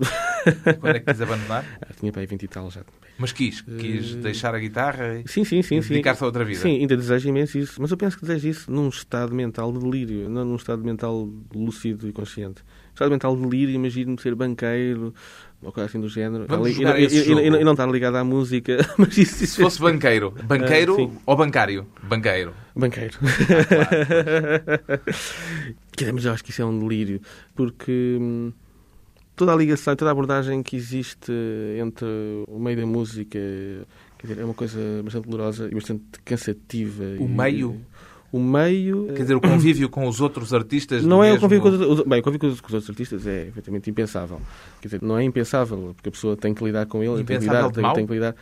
Quando 0.81 0.97
é 0.97 1.01
que 1.01 1.13
quis 1.13 1.21
abandonar? 1.21 1.65
Ah, 1.83 1.93
tinha 1.99 2.11
para 2.11 2.23
aí 2.23 2.27
20 2.27 2.43
e 2.43 2.49
tal 2.49 2.71
já. 2.71 2.81
Mas 3.21 3.33
quis. 3.33 3.61
Quis 3.61 4.15
Eh, 4.15 4.17
deixar 4.17 4.55
a 4.55 4.59
guitarra 4.59 5.23
e 5.25 5.29
Sim, 5.29 5.45
sim, 5.45 5.61
sim. 5.63 5.79
dedicar-se 5.81 6.23
a 6.23 6.27
outra 6.27 6.43
vida. 6.45 6.59
Sim, 6.61 6.79
ainda 6.81 6.97
desejo 6.97 7.29
imenso 7.29 7.59
isso. 7.59 7.81
Mas 7.81 7.91
eu 7.91 7.97
penso 7.99 8.17
que 8.17 8.25
desejo 8.25 8.49
isso 8.49 8.73
num 8.73 8.89
estado 8.89 9.35
mental 9.35 9.71
de 9.73 9.79
delírio, 9.79 10.29
não 10.31 10.45
num 10.45 10.57
estado 10.57 10.83
mental 10.83 11.29
lúcido 11.55 12.09
e 12.09 12.13
consciente. 12.13 12.63
Estado 12.95 13.11
mental 13.11 13.37
de 13.37 13.43
delírio, 13.43 13.75
imagino-me 13.75 14.19
ser 14.21 14.35
banqueiro, 14.35 15.13
ou 15.63 15.71
coisa 15.71 15.87
assim 15.89 16.01
do 16.01 16.09
género. 16.09 16.47
Vamos 16.49 16.71
e, 16.71 16.83
e- 16.83 17.05
esse 17.05 17.31
e- 17.31 17.47
e- 17.47 17.65
não 17.65 17.73
estar 17.73 17.87
ligado 17.91 18.17
à 18.17 18.25
música. 18.25 18.79
Mas 18.97 19.17
isso, 19.19 19.45
isso 19.45 19.55
Se 19.57 19.63
fosse 19.63 19.79
banqueiro. 19.81 20.35
Banqueiro 20.45 20.95
Ah, 20.95 20.97
sim. 20.97 21.13
ou 21.27 21.37
bancário? 21.37 21.87
Banqueiro. 22.03 22.55
Banqueiro. 22.75 23.19
Quer 25.97 26.05
dizer, 26.05 26.13
mas 26.13 26.25
eu 26.25 26.33
acho 26.33 26.43
que 26.45 26.51
isso 26.51 26.63
é 26.63 26.65
um 26.65 26.79
delírio, 26.79 27.21
porque 27.55 28.17
hum, 28.19 28.53
toda 29.41 29.55
a 29.55 29.57
ligação, 29.57 29.97
toda 29.97 30.11
a 30.11 30.13
abordagem 30.13 30.63
que 30.63 30.77
existe 30.77 31.33
entre 31.81 32.07
o 32.47 32.59
meio 32.59 32.77
da 32.77 32.85
música, 32.87 33.39
quer 34.19 34.27
dizer, 34.27 34.43
é 34.43 34.45
uma 34.45 34.53
coisa 34.53 34.79
bastante 35.03 35.31
dolorosa 35.31 35.67
e 35.67 35.75
bastante 35.75 36.03
cansativa. 36.23 37.05
O 37.19 37.25
e- 37.25 37.29
meio? 37.29 37.81
O 38.33 38.39
meio... 38.39 39.07
Quer 39.09 39.23
dizer, 39.23 39.35
o 39.35 39.41
convívio 39.41 39.89
com 39.89 40.07
os 40.07 40.21
outros 40.21 40.55
artistas. 40.55 41.05
Não 41.05 41.23
é 41.25 41.33
o 41.33 41.41
convívio 41.41 41.63
com 41.63 41.69
os, 41.71 41.81
outros- 41.81 42.07
bem, 42.07 42.21
o 42.21 42.23
convívio 42.23 42.41
com 42.41 42.47
os, 42.69 42.73
outros 42.75 42.89
artistas 42.89 43.27
é 43.27 43.49
efetivamente 43.49 43.91
impensável. 43.91 44.41
Quer 44.81 44.87
dizer, 44.87 45.03
não 45.03 45.19
é 45.19 45.25
impensável, 45.25 45.93
porque 45.97 46.11
a 46.11 46.13
pessoa 46.13 46.37
tem 46.37 46.55
que 46.55 46.63
lidar 46.63 46.87
com 46.87 47.03
ele, 47.03 47.25
tem 47.25 47.39
que 47.39 47.45
lidar, 47.45 47.73
tem, 47.73 47.93
tem 47.93 48.07
que 48.07 48.13
lidar. 48.13 48.37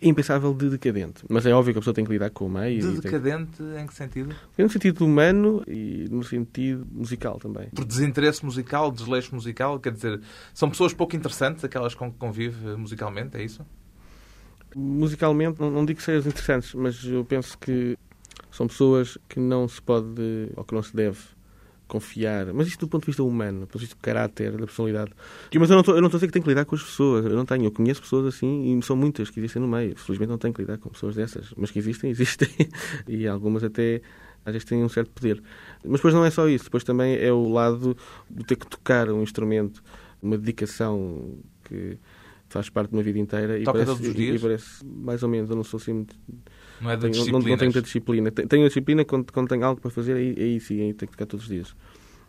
Impensável 0.00 0.54
de 0.54 0.70
decadente. 0.70 1.22
Mas 1.28 1.44
é 1.44 1.52
óbvio 1.52 1.74
que 1.74 1.78
a 1.78 1.82
pessoa 1.82 1.92
tem 1.92 2.02
que 2.02 2.10
lidar 2.10 2.30
com 2.30 2.46
o 2.46 2.48
meio. 2.48 2.80
De 2.80 2.92
tem- 2.92 3.00
decadente 3.10 3.62
em 3.78 3.86
que 3.86 3.92
sentido? 3.94 4.34
no 4.56 4.68
sentido 4.70 5.04
humano 5.04 5.62
e 5.68 6.06
no 6.10 6.24
sentido 6.24 6.86
musical 6.90 7.38
também. 7.38 7.68
Por 7.74 7.84
desinteresse 7.84 8.42
musical, 8.42 8.90
desleixo 8.90 9.34
musical? 9.34 9.78
Quer 9.78 9.92
dizer, 9.92 10.18
são 10.54 10.70
pessoas 10.70 10.94
pouco 10.94 11.14
interessantes, 11.14 11.62
aquelas 11.62 11.94
com 11.94 12.10
que 12.10 12.16
convive 12.16 12.74
musicalmente, 12.74 13.36
é 13.36 13.44
isso? 13.44 13.60
Musicalmente, 14.74 15.60
não, 15.60 15.70
não 15.70 15.84
digo 15.84 15.98
que 15.98 16.04
sejam 16.04 16.28
interessantes, 16.30 16.74
mas 16.74 17.02
eu 17.04 17.24
penso 17.24 17.56
que 17.58 17.96
são 18.56 18.66
pessoas 18.66 19.18
que 19.28 19.38
não 19.38 19.68
se 19.68 19.82
pode, 19.82 20.50
ou 20.56 20.64
que 20.64 20.74
não 20.74 20.82
se 20.82 20.96
deve 20.96 21.18
confiar. 21.86 22.52
Mas 22.54 22.66
isto 22.66 22.80
do 22.86 22.88
ponto 22.88 23.02
de 23.02 23.06
vista 23.08 23.22
humano, 23.22 23.60
do 23.60 23.66
ponto 23.66 23.78
de 23.78 23.84
vista 23.84 23.94
do 23.96 24.00
caráter, 24.00 24.52
da 24.52 24.64
personalidade. 24.64 25.12
E, 25.52 25.58
Mas 25.58 25.68
eu 25.68 25.74
não 25.74 25.80
estou 25.80 25.94
eu 25.94 26.00
não 26.00 26.06
estou 26.08 26.16
a 26.16 26.20
dizer 26.20 26.26
que 26.28 26.32
tenho 26.32 26.42
que 26.42 26.48
lidar 26.48 26.64
com 26.64 26.74
as 26.74 26.82
pessoas. 26.82 27.24
Eu 27.26 27.32
não 27.36 27.44
tenho. 27.44 27.64
Eu 27.64 27.70
conheço 27.70 28.00
pessoas 28.00 28.34
assim 28.34 28.78
e 28.78 28.82
são 28.82 28.96
muitas 28.96 29.28
que 29.28 29.38
existem 29.40 29.60
no 29.60 29.68
meio. 29.68 29.94
Felizmente 29.96 30.30
não 30.30 30.38
tenho 30.38 30.54
que 30.54 30.62
lidar 30.62 30.78
com 30.78 30.88
pessoas 30.88 31.14
dessas. 31.16 31.52
Mas 31.56 31.70
que 31.70 31.78
existem, 31.78 32.08
existem. 32.10 32.48
E 33.06 33.28
algumas 33.28 33.62
até 33.62 34.00
às 34.44 34.52
vezes 34.54 34.64
têm 34.66 34.82
um 34.82 34.88
certo 34.88 35.10
poder. 35.10 35.42
Mas 35.84 35.98
depois 35.98 36.14
não 36.14 36.24
é 36.24 36.30
só 36.30 36.48
isso. 36.48 36.64
Depois 36.64 36.82
também 36.82 37.14
é 37.18 37.30
o 37.30 37.48
lado 37.52 37.94
de 38.30 38.42
ter 38.44 38.56
que 38.56 38.66
tocar 38.66 39.10
um 39.10 39.22
instrumento, 39.22 39.82
uma 40.22 40.38
dedicação 40.38 41.34
que 41.64 41.98
faz 42.48 42.70
parte 42.70 42.88
de 42.90 42.96
uma 42.96 43.02
vida 43.02 43.18
inteira. 43.18 43.58
E 43.58 43.64
Toca 43.64 43.78
parece, 43.78 43.92
todos 43.92 44.08
os 44.08 44.14
e- 44.14 44.16
dias? 44.16 44.36
E 44.36 44.42
parece, 44.42 44.84
mais 44.86 45.22
ou 45.22 45.28
menos, 45.28 45.50
eu 45.50 45.56
não 45.56 45.64
sou 45.64 45.78
assim 45.78 45.92
muito 45.92 46.16
Não 46.80 46.90
é 46.90 46.96
de 46.96 47.02
tenho, 47.02 47.16
não, 47.26 47.32
não 47.40 47.40
tenho 47.42 47.58
muita 47.58 47.82
disciplina. 47.82 48.30
Tenho, 48.30 48.64
a 48.64 48.68
disciplina 48.68 49.04
quando, 49.04 49.32
quando 49.32 49.48
tenho 49.48 49.64
algo 49.64 49.80
para 49.80 49.90
fazer, 49.90 50.14
aí, 50.14 50.34
aí 50.38 50.60
sim, 50.60 50.74
aí 50.80 50.92
tenho 50.94 51.10
que 51.10 51.16
tocar 51.16 51.26
todos 51.26 51.44
os 51.46 51.50
dias. 51.50 51.74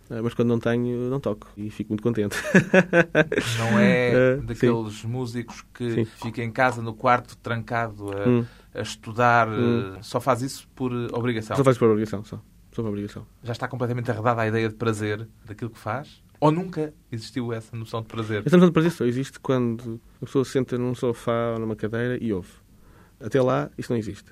Ah, 0.09 0.21
Mas 0.23 0.33
quando 0.33 0.47
não 0.47 0.59
tenho, 0.59 1.09
não 1.09 1.19
toco 1.19 1.49
e 1.57 1.69
fico 1.69 1.91
muito 1.91 2.01
contente. 2.01 2.35
Não 3.59 3.77
é 3.79 4.13
Eh, 4.13 4.35
daqueles 4.37 5.03
músicos 5.03 5.65
que 5.73 5.91
Sim. 5.91 6.05
fica 6.05 6.41
em 6.41 6.49
casa, 6.51 6.81
no 6.81 6.93
quarto, 6.93 7.35
trancado, 7.37 8.05
a, 8.13 8.29
Hum. 8.29 8.45
a 8.73 8.81
estudar. 8.81 9.49
Hum. 9.49 9.95
eh, 9.97 9.99
Só 10.01 10.19
faz 10.21 10.41
isso 10.41 10.67
por 10.73 10.93
obrigação. 11.13 11.57
Só 11.57 11.63
faz 11.63 11.77
por 11.77 11.89
obrigação, 11.89 12.23
só. 12.23 12.37
Só 12.71 12.81
por 12.81 12.87
obrigação. 12.89 13.25
Já 13.43 13.51
está 13.51 13.67
completamente 13.67 14.09
arredada 14.09 14.41
a 14.41 14.47
ideia 14.47 14.69
de 14.69 14.75
prazer 14.75 15.27
daquilo 15.45 15.71
que 15.71 15.79
faz? 15.79 16.23
Ou 16.39 16.51
nunca 16.51 16.93
existiu 17.11 17.51
essa 17.51 17.75
noção 17.75 18.01
de 18.01 18.07
prazer? 18.07 18.43
Essa 18.45 18.55
noção 18.55 18.69
de 18.69 18.73
prazer 18.73 18.91
só 18.91 19.03
existe 19.05 19.39
quando 19.39 19.99
a 20.21 20.25
pessoa 20.25 20.45
se 20.45 20.51
senta 20.51 20.77
num 20.77 20.93
sofá 20.95 21.53
ou 21.55 21.59
numa 21.59 21.75
cadeira 21.75 22.17
e 22.23 22.31
ouve. 22.31 22.49
Até 23.19 23.41
lá, 23.41 23.69
isso 23.77 23.91
não 23.91 23.97
existe. 23.97 24.31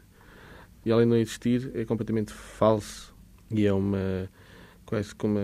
E 0.86 0.92
além 0.92 1.06
de 1.06 1.10
não 1.12 1.18
existir, 1.18 1.72
é 1.74 1.84
completamente 1.84 2.32
falso 2.32 3.13
e 3.50 3.65
é 3.65 3.74
uma 3.74 4.30
quase 4.86 5.15
como 5.15 5.39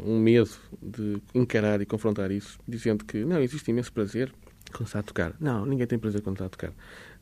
um 0.00 0.18
medo 0.18 0.48
de 0.82 1.20
encarar 1.34 1.80
e 1.82 1.86
confrontar 1.86 2.30
isso, 2.30 2.58
dizendo 2.66 3.04
que 3.04 3.24
não, 3.24 3.40
existe 3.40 3.70
imenso 3.70 3.92
prazer 3.92 4.32
quando 4.72 4.86
se 4.86 4.90
está 4.90 5.00
a 5.00 5.02
tocar. 5.02 5.34
Não, 5.38 5.66
ninguém 5.66 5.86
tem 5.86 5.98
prazer 5.98 6.22
quando 6.22 6.36
está 6.36 6.46
a 6.46 6.48
tocar. 6.48 6.72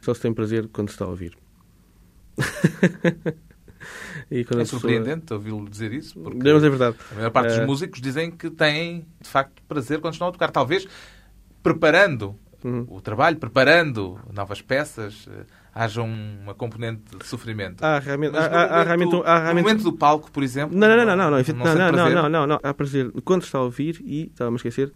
Só 0.00 0.14
se 0.14 0.20
tem 0.20 0.32
prazer 0.32 0.68
quando 0.68 0.88
se 0.88 0.94
está 0.94 1.04
a 1.04 1.08
ouvir. 1.08 1.36
É 4.30 4.42
pessoa- 4.44 4.64
surpreendente 4.64 5.30
ouvi-lo 5.34 5.68
dizer 5.68 5.92
isso, 5.92 6.18
porque 6.18 6.38
Não, 6.38 6.54
mas 6.54 6.64
é 6.64 6.70
verdade. 6.70 6.96
a 7.12 7.14
maior 7.16 7.30
parte 7.30 7.52
Eh, 7.52 7.58
dos 7.58 7.66
músicos 7.66 8.00
dizem 8.00 8.30
que 8.30 8.48
têm, 8.50 9.04
de 9.20 9.28
facto, 9.28 9.62
prazer 9.68 10.00
quando 10.00 10.14
estão 10.14 10.28
a 10.28 10.32
tocar. 10.32 10.50
Talvez 10.50 10.88
preparando 11.62 12.34
Uhum. 12.64 12.86
o 12.88 13.00
trabalho, 13.02 13.36
preparando 13.36 14.18
novas 14.32 14.62
peças, 14.62 15.26
eh, 15.30 15.44
haja 15.74 16.02
uma 16.02 16.54
componente 16.54 17.02
de 17.18 17.26
sofrimento. 17.26 17.82
Há 17.82 17.98
realmente, 17.98 18.36
há, 18.36 18.48
no 18.48 18.56
há- 18.56 18.62
há 18.64 18.82
realmente, 18.84 19.14
há 19.14 19.18
no 19.18 19.42
realmente 19.42 19.62
momento 19.66 19.82
do 19.82 19.92
palco, 19.92 20.30
por 20.30 20.42
exemplo. 20.42 20.76
Não, 20.76 20.86
não, 20.88 20.96
não, 20.96 21.04
não, 21.04 21.16
não, 21.16 21.30
não, 21.30 21.32
não, 21.32 21.64
não, 21.74 21.92
não, 21.92 22.10
não, 22.10 22.28
não, 22.28 22.46
não. 22.46 22.60
Há 22.62 22.72
prazer 22.72 23.10
quando 23.24 23.42
está 23.42 23.58
a 23.58 23.62
ouvir 23.62 24.00
e, 24.04 24.26
estava-me 24.26 24.54
a 24.54 24.58
esquecer, 24.58 24.92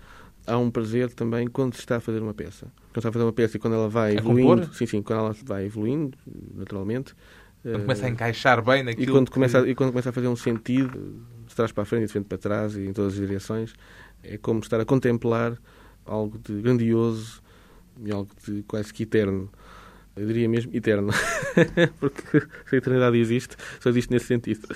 há 0.46 0.56
um 0.56 0.70
prazer 0.70 1.12
também 1.12 1.48
quando 1.48 1.74
se 1.74 1.80
está 1.80 1.96
a 1.96 2.00
fazer 2.00 2.22
uma 2.22 2.32
peça. 2.34 2.66
Quando 2.92 2.98
está 2.98 3.08
a 3.08 3.12
fazer 3.12 3.24
uma 3.24 3.32
peça 3.32 3.56
e 3.56 3.60
quando 3.60 3.74
ela 3.74 3.88
vai 3.88 4.12
A 4.12 4.14
evoluindo, 4.20 4.60
compor? 4.62 4.74
sim, 4.74 4.86
sim, 4.86 5.02
quando 5.02 5.18
ela 5.18 5.34
vai 5.44 5.64
evoluindo, 5.66 6.16
naturalmente. 6.54 7.14
Quando 7.62 7.74
eh, 7.74 7.80
começa 7.80 8.06
a 8.06 8.08
encaixar 8.08 8.62
bem 8.62 8.80
e 8.80 8.82
naquilo 8.84 9.12
quando, 9.12 9.26
que- 9.26 9.32
começa, 9.34 9.68
e 9.68 9.74
quando 9.74 9.90
começa 9.90 10.10
a 10.10 10.12
fazer 10.12 10.28
um 10.28 10.36
sentido, 10.36 11.22
de 11.46 11.54
trás 11.56 11.72
para 11.72 11.82
a 11.82 11.86
frente 11.86 12.04
e 12.04 12.06
de 12.06 12.12
frente 12.12 12.26
para 12.26 12.38
trás 12.38 12.76
e 12.76 12.82
em 12.86 12.92
todas 12.92 13.14
as 13.14 13.18
direções, 13.18 13.74
é 14.22 14.38
como 14.38 14.60
estar 14.60 14.80
a 14.80 14.84
contemplar 14.84 15.58
algo 16.06 16.38
de 16.38 16.60
grandioso 16.62 17.42
e 18.00 18.12
algo 18.12 18.30
de 18.46 18.62
quase 18.62 18.92
que 18.94 19.02
eterno. 19.02 19.50
Eu 20.18 20.26
diria 20.26 20.48
mesmo 20.48 20.70
eterno. 20.74 21.10
Porque 22.00 22.40
se 22.66 22.74
a 22.74 22.78
eternidade 22.78 23.16
existe, 23.18 23.56
só 23.80 23.88
existe 23.88 24.10
nesse 24.10 24.26
sentido. 24.26 24.66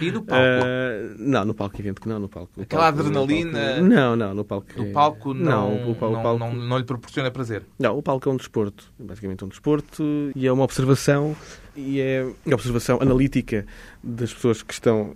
E 0.00 0.10
no 0.10 0.22
palco? 0.22 0.42
Ah, 0.44 1.14
não, 1.18 1.44
no 1.44 1.54
palco 1.54 1.80
evento 1.80 2.00
que 2.00 2.08
não, 2.08 2.18
no 2.18 2.28
palco. 2.28 2.52
no 2.56 2.62
Aquela 2.62 2.92
palco- 2.92 3.10
no 3.10 3.20
adrenalina- 3.22 3.58
palco- 3.74 3.82
não, 3.88 4.16
não, 4.16 4.34
no 4.34 4.44
palco. 4.44 4.66
O 4.76 4.82
é- 4.84 4.92
palco 4.92 5.34
não, 5.34 5.90
o, 5.90 5.94
pa- 5.94 6.06
o 6.08 6.12
não, 6.12 6.22
palco, 6.22 6.38
não, 6.38 6.54
não 6.54 6.78
lhe 6.78 6.84
proporciona 6.84 7.30
prazer. 7.30 7.62
não, 7.78 7.96
o 7.98 8.02
palco 8.02 8.28
é 8.28 8.32
um 8.32 8.36
desporto. 8.36 8.92
Basicamente 8.98 9.42
é 9.42 9.46
um 9.46 9.48
desporto 9.50 10.02
e 10.36 10.46
é 10.46 10.52
uma 10.52 10.64
observação 10.64 11.36
e 11.76 12.00
é 12.00 12.22
a 12.50 12.54
observação 12.54 12.98
analítica 13.00 13.66
das 14.02 14.32
pessoas 14.32 14.62
que 14.62 14.72
estão 14.72 15.14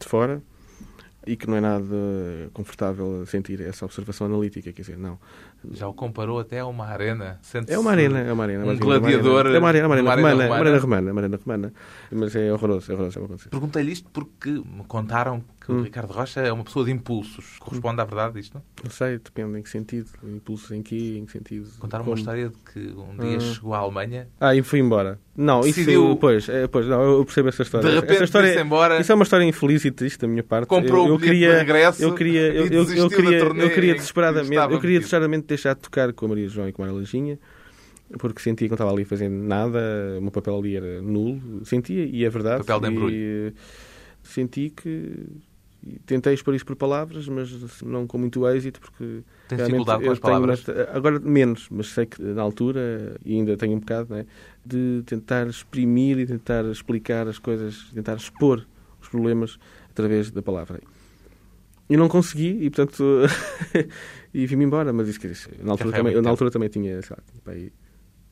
de 0.00 0.06
fora 0.08 0.40
e 1.26 1.36
que 1.36 1.46
não 1.46 1.56
é 1.56 1.60
nada 1.60 1.84
confortável 2.54 3.26
sentir 3.26 3.60
essa 3.60 3.84
observação 3.84 4.26
analítica, 4.26 4.72
quer 4.72 4.80
dizer, 4.80 4.96
não. 4.96 5.18
Já 5.72 5.88
o 5.88 5.92
comparou 5.92 6.38
até 6.38 6.60
a 6.60 6.66
uma 6.66 6.86
arena. 6.86 7.40
É 7.66 7.78
uma 7.78 7.90
arena, 7.90 8.20
é 8.20 8.32
uma 8.32 8.44
arena. 8.44 8.64
Um 8.64 8.76
gladiador 8.76 9.46
É 9.46 9.58
uma 9.58 9.68
arena, 9.68 9.86
é 9.86 9.88
uma 9.88 9.94
arena, 10.12 10.14
romana, 10.14 10.46
uma 10.46 10.56
arena 10.56 10.78
romana, 10.78 11.12
uma 11.12 11.20
arena 11.20 11.40
romana. 11.44 11.72
Mas 12.12 12.36
é 12.36 12.52
horroroso, 12.52 12.90
é 12.90 12.94
horroroso. 12.94 13.18
É 13.18 13.22
uma 13.22 13.28
coisa. 13.28 13.48
Perguntei-lhe 13.50 13.92
isto 13.92 14.08
porque 14.10 14.50
me 14.50 14.84
contaram 14.86 15.42
que 15.68 15.72
que 15.74 15.80
o 15.80 15.82
Ricardo 15.84 16.12
Rocha 16.12 16.40
é 16.40 16.52
uma 16.52 16.64
pessoa 16.64 16.84
de 16.84 16.90
impulsos. 16.90 17.56
Corresponde 17.58 18.00
à 18.00 18.04
verdade 18.04 18.40
isto? 18.40 18.60
Não 18.82 18.90
sei, 18.90 19.18
depende 19.18 19.58
em 19.58 19.62
que 19.62 19.68
sentido. 19.68 20.08
Impulsos 20.24 20.70
em 20.72 20.82
que, 20.82 21.18
em 21.18 21.26
que 21.26 21.32
sentido. 21.32 21.68
Contar 21.78 22.00
uma 22.00 22.14
história 22.14 22.48
de 22.48 22.56
que 22.72 22.78
um 22.98 23.16
dia 23.16 23.36
Ah. 23.36 23.40
chegou 23.40 23.74
à 23.74 23.78
Alemanha, 23.78 24.28
Ah, 24.40 24.54
e 24.54 24.62
fui 24.62 24.80
embora. 24.80 25.18
Não, 25.36 25.60
Decidiu- 25.60 26.06
isso. 26.08 26.16
Pois, 26.16 26.48
é, 26.48 26.66
pois, 26.66 26.86
não, 26.86 27.00
eu 27.02 27.24
percebo 27.24 27.48
essa 27.50 27.62
história. 27.62 27.88
de 27.88 27.94
repente 27.94 28.14
essa 28.14 28.24
história, 28.24 28.60
embora, 28.60 29.00
Isso 29.00 29.12
é 29.12 29.14
uma 29.14 29.22
história 29.24 29.44
infeliz 29.44 29.84
e 29.84 29.90
triste 29.90 30.18
da 30.20 30.26
minha 30.26 30.42
parte. 30.42 30.66
comprou 30.66 31.04
eu, 31.04 31.08
eu 31.10 31.14
o 31.14 31.18
queria, 31.20 31.50
de 31.52 31.56
regresso 31.58 32.02
eu 32.02 32.14
queria, 32.14 32.40
eu, 32.52 32.66
eu, 32.66 32.82
eu 32.94 33.08
queria, 33.10 33.38
eu 33.38 33.70
queria 33.70 33.92
que 33.92 33.98
desesperadamente, 34.00 34.52
estava 34.54 34.72
eu 34.72 34.80
queria 34.80 34.98
desesperadamente 34.98 35.46
deixar 35.46 35.74
de 35.74 35.80
tocar 35.80 36.12
com 36.12 36.26
a 36.26 36.28
Maria 36.30 36.48
João 36.48 36.68
e 36.68 36.72
com 36.72 36.82
a 36.82 36.86
Maria 36.86 36.98
Leginha, 37.00 37.38
porque 38.18 38.40
sentia 38.40 38.66
que 38.66 38.70
não 38.72 38.74
estava 38.76 38.90
ali 38.90 39.04
fazendo 39.04 39.34
nada, 39.36 39.78
o 40.18 40.22
meu 40.22 40.30
papel 40.32 40.56
ali 40.58 40.76
era 40.76 41.02
nulo, 41.02 41.64
sentia, 41.64 42.04
e 42.06 42.24
é 42.24 42.30
verdade. 42.30 42.64
Papel 42.64 42.80
de 42.80 42.88
embrulho. 42.88 43.14
E, 43.14 43.52
senti 44.24 44.70
que 44.70 45.24
e 45.82 45.98
tentei 46.00 46.34
expor 46.34 46.54
isso 46.54 46.66
por 46.66 46.76
palavras, 46.76 47.28
mas 47.28 47.82
não 47.82 48.06
com 48.06 48.18
muito 48.18 48.46
êxito, 48.48 48.80
porque 48.80 49.22
tem 49.48 49.58
dificuldade 49.58 50.04
com 50.04 50.10
as 50.10 50.18
palavras. 50.18 50.64
agora 50.92 51.20
menos, 51.20 51.68
mas 51.70 51.88
sei 51.88 52.06
que 52.06 52.20
na 52.20 52.42
altura, 52.42 53.16
e 53.24 53.34
ainda 53.34 53.56
tenho 53.56 53.76
um 53.76 53.80
bocado, 53.80 54.14
né, 54.14 54.26
de 54.64 55.02
tentar 55.06 55.46
exprimir 55.46 56.18
e 56.18 56.26
tentar 56.26 56.64
explicar 56.66 57.28
as 57.28 57.38
coisas, 57.38 57.90
tentar 57.94 58.16
expor 58.16 58.66
os 59.00 59.08
problemas 59.08 59.58
através 59.90 60.30
da 60.30 60.42
palavra. 60.42 60.80
E 61.88 61.96
não 61.96 62.08
consegui, 62.08 62.58
e 62.60 62.70
portanto, 62.70 63.22
e 64.34 64.46
vim-me 64.46 64.64
embora, 64.64 64.92
mas 64.92 65.08
isso 65.08 65.20
que 65.20 65.28
disse, 65.28 65.48
na 65.62 65.72
altura, 65.72 65.90
foi 65.90 66.00
há 66.00 66.02
também, 66.02 66.22
na 66.22 66.30
altura 66.30 66.50
também 66.50 66.68
tinha, 66.68 67.00
sei 67.02 67.16
lá, 67.16 67.22
tinha 67.30 67.40
para 67.42 67.54
aí 67.54 67.72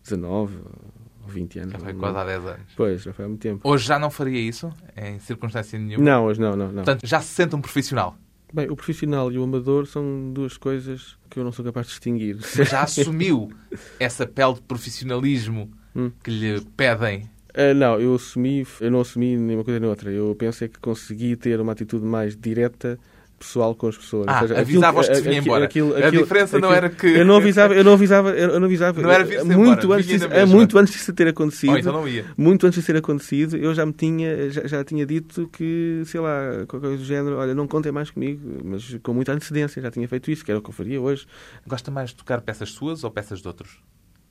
19 0.02 0.56
ou 0.56 0.95
20 1.36 1.58
anos. 1.60 1.72
Já 1.72 1.78
foi 1.78 1.94
quase 1.94 2.18
há 2.18 2.24
10 2.24 2.44
anos. 2.46 2.60
Pois, 2.76 3.02
já 3.02 3.12
foi 3.12 3.24
há 3.24 3.28
muito 3.28 3.40
tempo. 3.40 3.60
Hoje 3.68 3.86
já 3.86 3.98
não 3.98 4.10
faria 4.10 4.40
isso, 4.40 4.70
em 4.96 5.18
circunstância 5.20 5.78
nenhuma. 5.78 6.04
Não, 6.04 6.24
hoje 6.24 6.40
não, 6.40 6.50
não, 6.56 6.66
não. 6.68 6.74
Portanto, 6.84 7.06
já 7.06 7.20
se 7.20 7.28
sente 7.28 7.54
um 7.54 7.60
profissional. 7.60 8.16
Bem, 8.52 8.70
o 8.70 8.76
profissional 8.76 9.30
e 9.32 9.38
o 9.38 9.42
amador 9.44 9.86
são 9.86 10.32
duas 10.32 10.56
coisas 10.56 11.16
que 11.28 11.38
eu 11.38 11.44
não 11.44 11.50
sou 11.52 11.64
capaz 11.64 11.86
de 11.86 11.92
distinguir. 11.92 12.38
Já 12.64 12.82
assumiu 12.82 13.50
essa 13.98 14.24
pele 14.26 14.54
de 14.54 14.62
profissionalismo 14.62 15.70
Hum. 15.94 16.10
que 16.22 16.30
lhe 16.30 16.60
pedem. 16.76 17.28
Ah, 17.54 17.72
não, 17.74 17.98
eu 17.98 18.14
assumi, 18.14 18.66
eu 18.80 18.90
não 18.90 19.00
assumi 19.00 19.36
nenhuma 19.36 19.64
coisa 19.64 19.80
nem 19.80 19.88
outra. 19.88 20.10
Eu 20.10 20.34
pensei 20.38 20.68
que 20.68 20.78
consegui 20.78 21.34
ter 21.36 21.58
uma 21.60 21.72
atitude 21.72 22.04
mais 22.04 22.36
direta, 22.36 22.98
pessoal 23.46 23.74
com 23.74 23.86
as 23.88 23.96
pessoas. 23.96 24.26
Ah, 24.28 24.40
seja, 24.40 24.60
avisava-os 24.60 25.08
que 25.08 25.14
se 25.14 25.22
vinha 25.22 25.38
embora. 25.38 25.64
aquilo- 25.64 25.94
A 25.94 25.98
aquilo- 26.08 26.22
diferença 26.24 26.58
não 26.58 26.72
era 26.72 26.90
que- 26.90 27.06
Eu 27.06 27.24
não 27.24 27.36
avisava, 27.36 27.74
eu 27.74 27.84
não 27.84 27.92
avisava, 27.92 28.30
eu 28.30 28.58
não 28.60 28.66
avisava. 28.66 29.00
Não 29.02 29.10
era 29.10 29.24
muito 29.44 29.84
embora, 29.84 29.94
antes 30.00 30.06
disso, 30.06 30.24
é 30.26 30.44
muito 30.44 30.78
antes 30.78 30.92
disso 30.94 31.12
ter 31.12 31.28
acontecido. 31.28 31.72
Oh, 31.72 31.78
então 31.78 31.92
não 31.92 32.08
ia. 32.08 32.24
Muito 32.36 32.66
antes 32.66 32.78
disso 32.78 32.92
ter 32.92 32.98
acontecido, 32.98 33.56
eu 33.56 33.72
já 33.74 33.86
me 33.86 33.92
tinha, 33.92 34.50
já, 34.50 34.66
já 34.66 34.84
tinha 34.84 35.06
dito 35.06 35.48
que, 35.48 36.02
sei 36.06 36.20
lá, 36.20 36.64
qualquer 36.66 36.88
coisa 36.88 36.96
do 36.98 37.04
género, 37.04 37.36
olha, 37.36 37.54
não 37.54 37.66
contem 37.66 37.92
mais 37.92 38.10
comigo, 38.10 38.40
mas 38.64 38.96
com 39.02 39.14
muita 39.14 39.32
antecedência, 39.32 39.80
já 39.80 39.90
tinha 39.90 40.08
feito 40.08 40.30
isso, 40.30 40.44
que 40.44 40.50
era 40.50 40.58
o 40.58 40.62
que 40.62 40.68
eu 40.70 40.74
faria 40.74 41.00
hoje. 41.00 41.26
Gosta 41.66 41.90
mais 41.90 42.10
de 42.10 42.16
tocar 42.16 42.40
peças 42.40 42.70
suas 42.70 43.04
ou 43.04 43.10
peças 43.10 43.40
de 43.40 43.46
outros? 43.48 43.78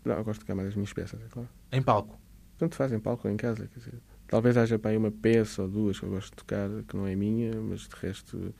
Não, 0.04 0.16
eu 0.16 0.24
gosto 0.24 0.40
de 0.40 0.46
tocar 0.46 0.56
mais 0.56 0.68
as 0.70 0.76
minhas 0.76 0.94
peças, 0.94 1.20
é 1.20 1.28
claro. 1.30 1.50
Em 1.72 1.82
palco. 1.82 2.20
Tanto 2.58 2.76
faz 2.76 2.92
em 2.92 3.00
palco 3.00 3.28
ou 3.28 3.34
em 3.34 3.38
casa, 3.38 3.68
quer 3.74 3.80
dizer. 3.80 3.94
Talvez 4.28 4.58
haja 4.58 4.80
para 4.80 4.92
aí 4.92 4.98
uma 4.98 5.12
peça 5.12 5.62
ou 5.62 5.68
duas 5.68 6.00
que 6.00 6.06
eu 6.06 6.10
gosto 6.10 6.30
de 6.32 6.36
tocar, 6.38 6.68
que 6.88 6.96
não 6.98 7.06
é 7.06 7.16
minha, 7.16 7.52
mas 7.62 7.82
de 7.82 7.96
resto. 8.02 8.54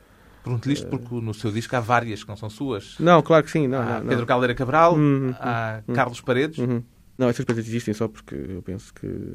Pergunto-lhe 0.46 0.74
isto 0.74 0.86
porque 0.86 1.12
no 1.16 1.34
seu 1.34 1.50
disco 1.50 1.74
há 1.74 1.80
várias 1.80 2.22
que 2.22 2.28
não 2.28 2.36
são 2.36 2.48
suas. 2.48 2.96
Não, 3.00 3.20
claro 3.20 3.42
que 3.44 3.50
sim, 3.50 3.66
não. 3.66 3.80
há 3.80 3.84
não, 3.84 4.00
não. 4.00 4.06
Pedro 4.06 4.24
Caldeira 4.26 4.54
Cabral, 4.54 4.94
Uhum, 4.94 5.34
há 5.40 5.82
uhum. 5.88 5.94
Carlos 5.94 6.20
Paredes. 6.20 6.58
Uhum. 6.58 6.82
Não, 7.18 7.28
essas 7.28 7.44
coisas 7.44 7.66
existem 7.66 7.92
só 7.92 8.06
porque 8.06 8.34
eu 8.36 8.62
penso 8.62 8.94
que 8.94 9.34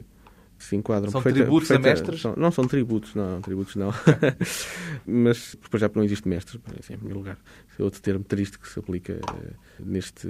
se 0.57 0.75
enquadram 0.75 1.11
São 1.11 1.21
perfeita- 1.21 1.43
tributos 1.45 1.69
a 1.71 1.73
perfeita- 1.79 1.99
mestres? 2.01 2.21
são- 2.21 2.35
não 2.37 2.51
são 2.51 2.65
tributos, 2.67 3.13
não, 3.15 3.31
não, 3.31 3.41
tributos 3.41 3.75
não. 3.75 3.91
Mas 5.05 5.57
depois 5.61 5.81
já 5.81 5.89
não 5.93 6.03
existe 6.03 6.27
mestres, 6.27 6.61
assim, 6.79 6.93
em 6.93 6.97
primeiro 6.97 7.19
lugar. 7.19 7.37
Esse 7.71 7.81
é 7.81 7.83
outro 7.83 8.01
termo 8.01 8.23
triste 8.23 8.57
que 8.59 8.67
se 8.69 8.79
aplica 8.79 9.13
eh, 9.13 9.53
neste 9.79 10.27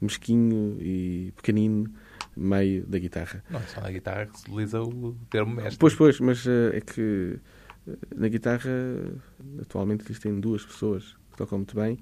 mesquinho 0.00 0.76
e 0.80 1.32
pequenino 1.36 1.90
meio 2.36 2.84
da 2.86 2.98
guitarra. 2.98 3.42
Não 3.48 3.60
é 3.60 3.62
só 3.62 3.80
na 3.80 3.90
guitarra 3.90 4.26
que 4.26 4.38
se 4.38 4.44
utiliza 4.44 4.82
o 4.82 5.16
termo 5.30 5.54
mestre. 5.54 5.78
Pois, 5.78 5.94
pois, 5.94 6.20
mas 6.20 6.46
eh, 6.46 6.76
é 6.76 6.80
que 6.80 7.38
na 8.14 8.28
guitarra 8.28 8.70
atualmente 9.60 10.04
existem 10.04 10.38
duas 10.40 10.64
pessoas 10.64 11.16
que 11.30 11.36
tocam 11.36 11.58
muito 11.58 11.74
bem, 11.74 11.98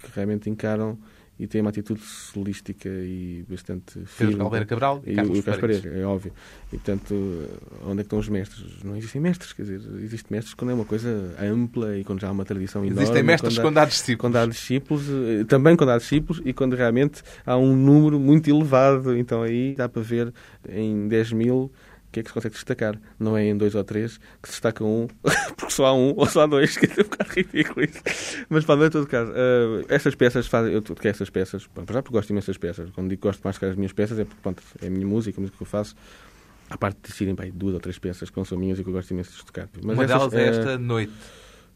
que 0.00 0.10
realmente 0.14 0.48
encaram 0.48 0.98
e 1.40 1.46
têm 1.46 1.60
uma 1.60 1.70
atitude 1.70 2.00
solística 2.00 2.88
e 2.88 3.44
bastante 3.48 3.92
firme. 4.06 4.32
Pedro 4.32 4.38
Caldeira 4.38 4.66
Cabral 4.66 5.02
e, 5.06 5.14
Carlos 5.14 5.40
Carlos. 5.42 5.60
Paredes, 5.60 5.86
é 5.86 6.04
óbvio. 6.04 6.32
E, 6.72 6.76
portanto, 6.78 7.14
onde 7.84 7.92
é 7.92 7.96
que 7.96 8.00
estão 8.06 8.18
os 8.18 8.28
mestres? 8.28 8.82
Não 8.82 8.96
existem 8.96 9.20
mestres, 9.20 9.52
quer 9.52 9.62
dizer, 9.62 9.80
existem 10.02 10.26
mestres 10.36 10.54
quando 10.54 10.72
é 10.72 10.74
uma 10.74 10.84
coisa 10.84 11.36
ampla 11.40 11.96
e 11.96 12.02
quando 12.02 12.20
já 12.20 12.28
há 12.28 12.32
uma 12.32 12.44
tradição 12.44 12.84
enorme. 12.84 13.02
Existem 13.02 13.22
mestres 13.22 13.54
quando 13.54 13.60
há- 13.60 13.62
quando 13.62 13.78
há 13.78 13.84
discípulos. 13.86 14.20
quando 14.20 14.36
há 14.36 14.46
discípulos, 14.46 15.04
eh, 15.08 15.44
também 15.44 15.76
quando 15.76 15.90
há 15.90 15.98
discípulos 15.98 16.42
e 16.44 16.52
quando 16.52 16.74
realmente 16.74 17.22
há 17.46 17.56
um 17.56 17.76
número 17.76 18.18
muito 18.18 18.50
elevado. 18.50 19.16
Então 19.16 19.40
aí 19.42 19.76
dá 19.76 19.88
para 19.88 20.02
ver 20.02 20.32
em 20.68 21.06
10 21.06 21.32
mil 21.32 21.70
o 22.08 22.10
que 22.10 22.20
é 22.20 22.22
que 22.22 22.30
se 22.30 22.34
consegue 22.34 22.54
destacar. 22.54 22.98
Não 23.18 23.36
é 23.36 23.44
em 23.44 23.56
dois 23.56 23.74
ou 23.74 23.84
três 23.84 24.18
que 24.42 24.48
se 24.48 24.54
destaca 24.54 24.82
um, 24.82 25.06
porque 25.56 25.72
só 25.72 25.86
há 25.86 25.94
um 25.94 26.14
ou 26.16 26.26
só 26.26 26.42
há 26.42 26.46
dois, 26.46 26.76
que 26.76 26.86
é 26.86 26.90
um 27.02 27.08
bocado 27.08 27.30
ridículo 27.30 27.84
isso. 27.84 28.46
Mas 28.48 28.64
pá, 28.64 28.76
não 28.76 28.84
é 28.84 28.90
todo 28.90 29.06
caso. 29.06 29.30
Eh, 29.34 29.84
essas 29.88 30.14
peças 30.14 30.46
fazem, 30.46 30.72
eu 30.72 30.80
toquei 30.80 31.10
essas 31.10 31.28
peças, 31.28 31.66
pá, 31.66 31.82
já 31.92 32.02
porque 32.02 32.16
gosto 32.16 32.30
imenso 32.30 32.46
das 32.46 32.56
peças. 32.56 32.90
Quando 32.90 33.10
digo 33.10 33.20
que 33.20 33.28
gosto 33.28 33.42
mais 33.42 33.56
de 33.56 33.60
tocar 33.60 33.70
as 33.70 33.76
minhas 33.76 33.92
peças 33.92 34.18
é 34.18 34.24
porque 34.24 34.40
pronto, 34.42 34.62
é 34.80 34.86
a 34.86 34.90
minha 34.90 35.06
música, 35.06 35.38
a 35.38 35.40
música 35.40 35.56
que 35.56 35.62
eu 35.62 35.66
faço. 35.66 35.94
A 36.70 36.76
parte 36.76 36.98
de 37.02 37.12
serem 37.12 37.34
duas 37.54 37.74
ou 37.74 37.80
três 37.80 37.98
peças 37.98 38.28
que 38.28 38.36
não 38.36 38.44
são 38.44 38.58
minhas 38.58 38.78
e 38.78 38.82
que 38.82 38.88
eu 38.88 38.92
gosto 38.92 39.10
imenso 39.10 39.34
de 39.34 39.44
tocar. 39.44 39.68
Mas 39.82 39.96
Uma 39.96 40.04
essas, 40.04 40.18
delas 40.18 40.34
é 40.34 40.42
eh, 40.42 40.48
esta 40.48 40.78
noite. 40.78 41.12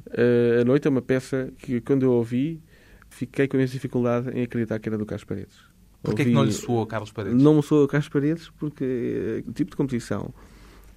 Uh, 0.07 0.61
a 0.61 0.65
Noite 0.65 0.87
é 0.87 0.91
uma 0.91 1.01
peça 1.01 1.53
que, 1.59 1.81
quando 1.81 2.03
eu 2.03 2.13
ouvi, 2.13 2.61
fiquei 3.09 3.47
com 3.47 3.57
imensa 3.57 3.73
dificuldade 3.73 4.31
em 4.31 4.43
acreditar 4.43 4.79
que 4.79 4.89
era 4.89 4.99
do 4.99 5.07
Carlos 5.07 5.25
Paredes. 5.25 5.72
Porquê 6.03 6.23
é 6.23 6.25
que 6.25 6.31
Ouvi- 6.31 6.35
não 6.35 6.45
lhe 6.45 6.53
soou 6.53 6.83
a 6.83 6.87
Carlos 6.87 7.13
Paredes? 7.13 7.43
Não 7.43 7.55
me 7.57 7.63
soou 7.63 7.87
Carlos 7.89 8.09
Paredes 8.09 8.51
porque 8.59 9.43
eh, 9.45 9.49
o 9.49 9.53
tipo 9.53 9.71
de 9.71 9.77
composição, 9.77 10.33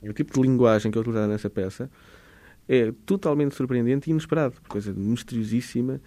o 0.01 0.13
tipo 0.13 0.33
de 0.33 0.41
linguagem 0.41 0.91
que 0.91 0.97
é 0.97 1.01
utilizada 1.01 1.27
nessa 1.27 1.49
peça 1.49 1.89
é 2.67 2.91
totalmente 3.05 3.53
surpreendente 3.55 4.09
e 4.09 4.11
inesperado. 4.11 4.55
Coisa 4.67 4.91
misteriosíssima, 4.93 6.01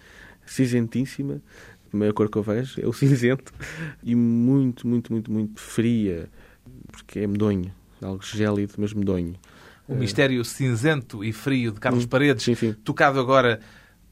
cinzentíssima. 0.45 1.41
A 1.93 1.97
maior 1.97 2.13
cor 2.13 2.29
que 2.29 2.37
eu 2.37 2.43
vejo 2.43 2.79
é 2.81 2.87
o 2.87 2.91
cinzento. 2.93 3.53
E 4.03 4.13
muito, 4.15 4.87
muito, 4.87 5.11
muito, 5.11 5.31
muito 5.31 5.59
fria, 5.61 6.29
porque 6.91 7.19
é 7.19 7.27
medonho. 7.27 7.73
Algo 8.01 8.23
gélido, 8.23 8.73
mas 8.77 8.93
medonho. 8.93 9.35
O 9.87 9.95
mistério 9.95 10.43
cinzento 10.45 11.23
e 11.23 11.33
frio 11.33 11.71
de 11.71 11.79
Carlos 11.79 12.05
Hum, 12.05 12.07
Paredes, 12.09 12.43
Sim, 12.43 12.55
sim. 12.55 12.73
tocado 12.83 13.19
agora 13.19 13.59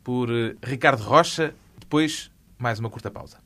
por 0.04 0.30
eh, 0.32 0.56
Ricardo 0.64 1.02
Rocha. 1.02 1.54
Depois, 1.80 2.32
mais 2.58 2.80
uma 2.80 2.90
curta 2.90 3.12
pausa. 3.12 3.38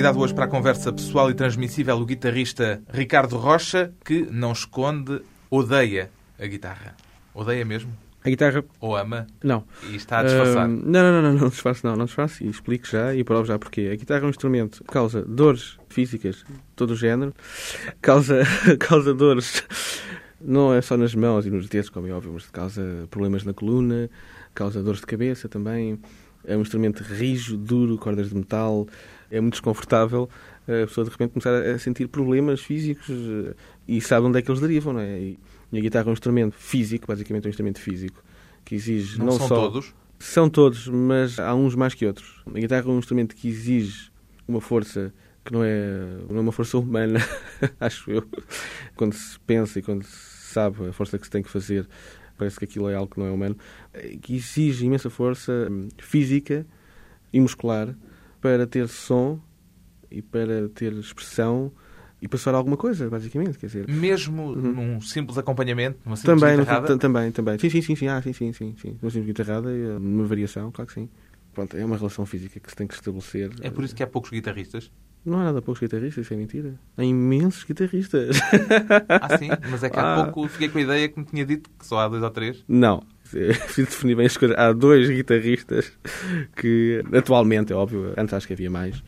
Convidado 0.00 0.18
hoje 0.20 0.32
para 0.32 0.46
a 0.46 0.48
conversa 0.48 0.90
pessoal 0.90 1.30
e 1.30 1.34
transmissível 1.34 1.94
o 1.94 2.06
guitarrista 2.06 2.82
Ricardo 2.90 3.36
Rocha, 3.36 3.92
que 4.02 4.22
não 4.30 4.52
esconde, 4.52 5.20
odeia 5.50 6.10
a 6.38 6.46
guitarra. 6.46 6.96
Odeia 7.34 7.66
mesmo? 7.66 7.92
A 8.24 8.30
guitarra, 8.30 8.64
Ou 8.80 8.96
ama? 8.96 9.26
não. 9.44 9.62
E 9.90 9.96
está 9.96 10.20
a 10.20 10.22
disfarçar. 10.22 10.64
Ah, 10.64 10.68
não, 10.68 10.78
não, 10.78 11.12
não, 11.12 11.22
não, 11.22 11.32
não 11.34 11.48
disfarço, 11.50 11.86
não, 11.86 11.96
não 11.96 12.06
disfarço 12.06 12.42
e 12.42 12.48
explico 12.48 12.88
já 12.88 13.14
e 13.14 13.22
provo 13.22 13.44
já 13.44 13.58
porquê. 13.58 13.90
A 13.92 13.96
guitarra 13.96 14.22
é 14.22 14.26
um 14.26 14.30
instrumento 14.30 14.82
que 14.82 14.90
causa 14.90 15.20
dores 15.20 15.76
físicas 15.90 16.36
de 16.36 16.54
todo 16.74 16.92
o 16.92 16.96
género, 16.96 17.34
causa, 18.00 18.42
causa 18.80 19.12
dores 19.12 19.62
não 20.40 20.72
é 20.72 20.80
só 20.80 20.96
nas 20.96 21.14
mãos 21.14 21.44
e 21.44 21.50
nos 21.50 21.68
dedos, 21.68 21.90
como 21.90 22.06
é 22.06 22.10
óbvio, 22.10 22.32
mas 22.32 22.46
causa 22.46 23.06
problemas 23.10 23.44
na 23.44 23.52
coluna, 23.52 24.08
causa 24.54 24.82
dores 24.82 25.00
de 25.00 25.06
cabeça 25.06 25.46
também. 25.46 26.00
É 26.42 26.56
um 26.56 26.62
instrumento 26.62 27.02
rijo, 27.02 27.54
duro, 27.54 27.98
cordas 27.98 28.30
de 28.30 28.34
metal, 28.34 28.88
é 29.30 29.40
muito 29.40 29.54
desconfortável. 29.54 30.28
A 30.64 30.86
pessoa 30.86 31.04
de 31.04 31.10
repente 31.10 31.32
começar 31.32 31.54
a 31.54 31.78
sentir 31.78 32.08
problemas 32.08 32.60
físicos 32.60 33.08
eh, 33.08 33.54
e 33.88 34.00
sabe 34.00 34.26
onde 34.26 34.38
é 34.38 34.42
que 34.42 34.50
eles 34.50 34.60
derivam, 34.60 34.92
não 34.92 35.00
é? 35.00 35.18
E, 35.18 35.38
a 35.72 35.80
guitarra 35.80 36.06
é 36.06 36.10
um 36.10 36.12
instrumento 36.12 36.56
físico, 36.56 37.06
basicamente 37.06 37.44
é 37.44 37.48
um 37.48 37.50
instrumento 37.50 37.80
físico, 37.80 38.22
que 38.64 38.74
exige 38.74 39.18
Não, 39.18 39.26
não, 39.26 39.32
são 39.32 39.48
só... 39.48 39.54
todos. 39.54 39.94
São 40.18 40.50
todos, 40.50 40.86
mas 40.86 41.38
há 41.38 41.54
uns 41.54 41.74
mais 41.74 41.94
que 41.94 42.04
outros. 42.04 42.42
A 42.46 42.58
guitarra 42.58 42.86
é 42.86 42.90
um 42.90 42.98
instrumento 42.98 43.34
que 43.34 43.48
exige 43.48 44.10
uma 44.46 44.60
força 44.60 45.14
que 45.44 45.52
não 45.52 45.64
é, 45.64 46.18
não 46.28 46.36
é 46.36 46.40
uma 46.40 46.52
força 46.52 46.76
humana, 46.76 47.18
acho 47.80 48.10
eu. 48.10 48.24
Quando 48.94 49.14
se 49.14 49.38
pensa 49.40 49.78
e 49.78 49.82
quando 49.82 50.04
se 50.04 50.52
sabe 50.52 50.88
a 50.88 50.92
força 50.92 51.18
que 51.18 51.24
se 51.24 51.30
tem 51.30 51.42
que 51.42 51.48
fazer, 51.48 51.88
parece 52.36 52.58
que 52.58 52.64
aquilo 52.64 52.88
é 52.88 52.94
algo 52.94 53.12
que 53.12 53.18
não 53.18 53.26
é 53.26 53.30
humano. 53.30 53.56
Que 54.20 54.36
exige 54.36 54.84
imensa 54.84 55.08
força 55.08 55.68
hum, 55.70 55.88
física 55.98 56.66
e 57.32 57.40
muscular 57.40 57.94
para 58.40 58.66
ter 58.66 58.88
som 58.88 59.38
e 60.10 60.20
para 60.22 60.68
ter 60.70 60.92
expressão 60.94 61.72
e 62.22 62.28
para 62.28 62.38
soar 62.38 62.54
alguma 62.56 62.76
coisa, 62.76 63.08
basicamente. 63.08 63.58
Quer 63.58 63.66
dizer, 63.66 63.88
Mesmo 63.88 64.54
num 64.54 65.00
simples 65.00 65.38
acompanhamento, 65.38 65.98
numa 66.04 66.16
simples 66.16 66.34
Uhum. 66.34 66.40
também, 66.48 66.58
guitarrada, 66.58 66.86
tam- 66.88 66.98
também, 66.98 67.32
também. 67.32 67.58
Sim, 67.58 67.70
sim, 67.70 67.80
sim, 67.82 67.96
sim. 67.96 68.08
Ah, 68.08 68.20
sim, 68.22 68.32
sim, 68.32 68.52
sim, 68.52 68.74
sim. 68.80 68.98
Uma 69.00 69.10
simples 69.10 69.26
guitarrada, 69.26 69.70
e, 69.72 69.86
uh, 69.86 69.98
uma 69.98 70.24
variação, 70.26 70.70
claro 70.70 70.88
que 70.88 70.94
sim. 70.94 71.08
Pronto, 71.54 71.76
é 71.76 71.84
uma 71.84 71.96
relação 71.96 72.24
física 72.26 72.60
que 72.60 72.70
se 72.70 72.76
tem 72.76 72.86
que 72.86 72.94
estabelecer. 72.94 73.50
é 73.62 73.70
por 73.70 73.84
isso 73.84 73.94
que 73.94 74.02
há 74.02 74.06
poucos 74.06 74.30
guitarristas. 74.30 74.90
Não 75.24 75.38
há 75.38 75.44
nada 75.44 75.60
poucos 75.60 75.80
guitarristas, 75.80 76.24
isso 76.24 76.32
é 76.32 76.36
mentira. 76.36 76.74
Há 76.96 77.04
imensos 77.04 77.64
guitarristas. 77.64 78.38
Ah, 79.08 79.36
sim, 79.36 79.50
mas 79.70 79.82
é 79.82 79.90
que 79.90 79.98
há 79.98 80.02
Ah. 80.14 80.24
pouco 80.24 80.48
fiquei 80.48 80.68
com 80.68 80.78
a 80.78 80.80
ideia 80.80 81.08
que 81.08 81.18
me 81.18 81.26
tinha 81.26 81.44
dito 81.44 81.68
que 81.78 81.84
só 81.86 81.98
há 81.98 82.08
dois 82.08 82.22
ou 82.22 82.30
três. 82.30 82.64
Não. 82.66 83.02
Preciso 83.64 83.88
definir 83.88 84.14
bem 84.16 84.26
as 84.26 84.36
coisas. 84.36 84.56
Há 84.58 84.72
dois 84.72 85.08
guitarristas 85.08 85.92
que, 86.56 87.02
atualmente, 87.14 87.72
é 87.72 87.76
óbvio, 87.76 88.12
antes 88.16 88.34
acho 88.34 88.46
que 88.46 88.52
havia 88.52 88.70
mais, 88.70 89.02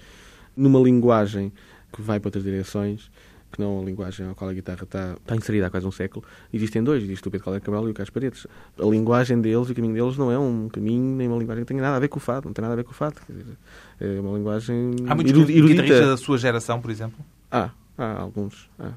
numa 0.56 0.80
linguagem 0.80 1.52
que 1.92 2.00
vai 2.02 2.18
para 2.20 2.28
outras 2.28 2.44
direções, 2.44 3.11
que 3.50 3.61
não 3.61 3.80
a 3.80 3.85
linguagem 3.85 4.26
à 4.30 4.35
qual 4.35 4.48
a 4.48 4.54
guitarra 4.54 4.85
está, 4.85 5.14
está 5.20 5.37
inserida 5.37 5.66
há 5.66 5.70
quase 5.70 5.87
um 5.87 5.90
século. 5.90 6.24
Existem 6.52 6.82
dois, 6.82 7.02
existe 7.02 7.28
o 7.28 7.30
Pedro 7.30 7.44
Caldeira 7.44 7.64
Cabral 7.64 7.87
e 7.87 7.90
o 7.90 7.94
Carlos 7.94 8.08
Paredes. 8.08 8.46
A 8.80 8.85
linguagem 8.87 9.40
deles 9.42 9.68
e 9.68 9.72
o 9.72 9.74
caminho 9.74 9.92
deles 9.94 10.16
não 10.16 10.32
é 10.32 10.38
um 10.38 10.68
caminho 10.70 11.16
nem 11.16 11.28
uma 11.28 11.37
linguagem 11.38 11.62
que 11.64 11.68
tenha 11.68 11.82
nada 11.82 11.96
a 11.96 12.00
ver 12.00 12.08
com 12.08 12.16
o 12.16 12.20
fado, 12.20 12.46
não 12.46 12.54
tem 12.54 12.62
nada 12.62 12.72
a 12.72 12.76
ver 12.76 12.85
com 12.85 12.92
o 12.92 12.94
fado. 12.94 13.16
Dizer, 13.28 13.56
é 14.00 14.20
uma 14.20 14.37
linguagem 14.38 14.92
Há 15.06 15.14
muitos 15.14 15.32
eru- 15.32 15.44
guitarristas 15.44 15.78
erudita. 15.90 16.06
da 16.06 16.16
sua 16.16 16.38
geração, 16.38 16.80
por 16.80 16.90
exemplo. 16.90 17.18
Há, 17.50 17.70
há 17.98 18.20
alguns. 18.22 18.70
Há. 18.78 18.92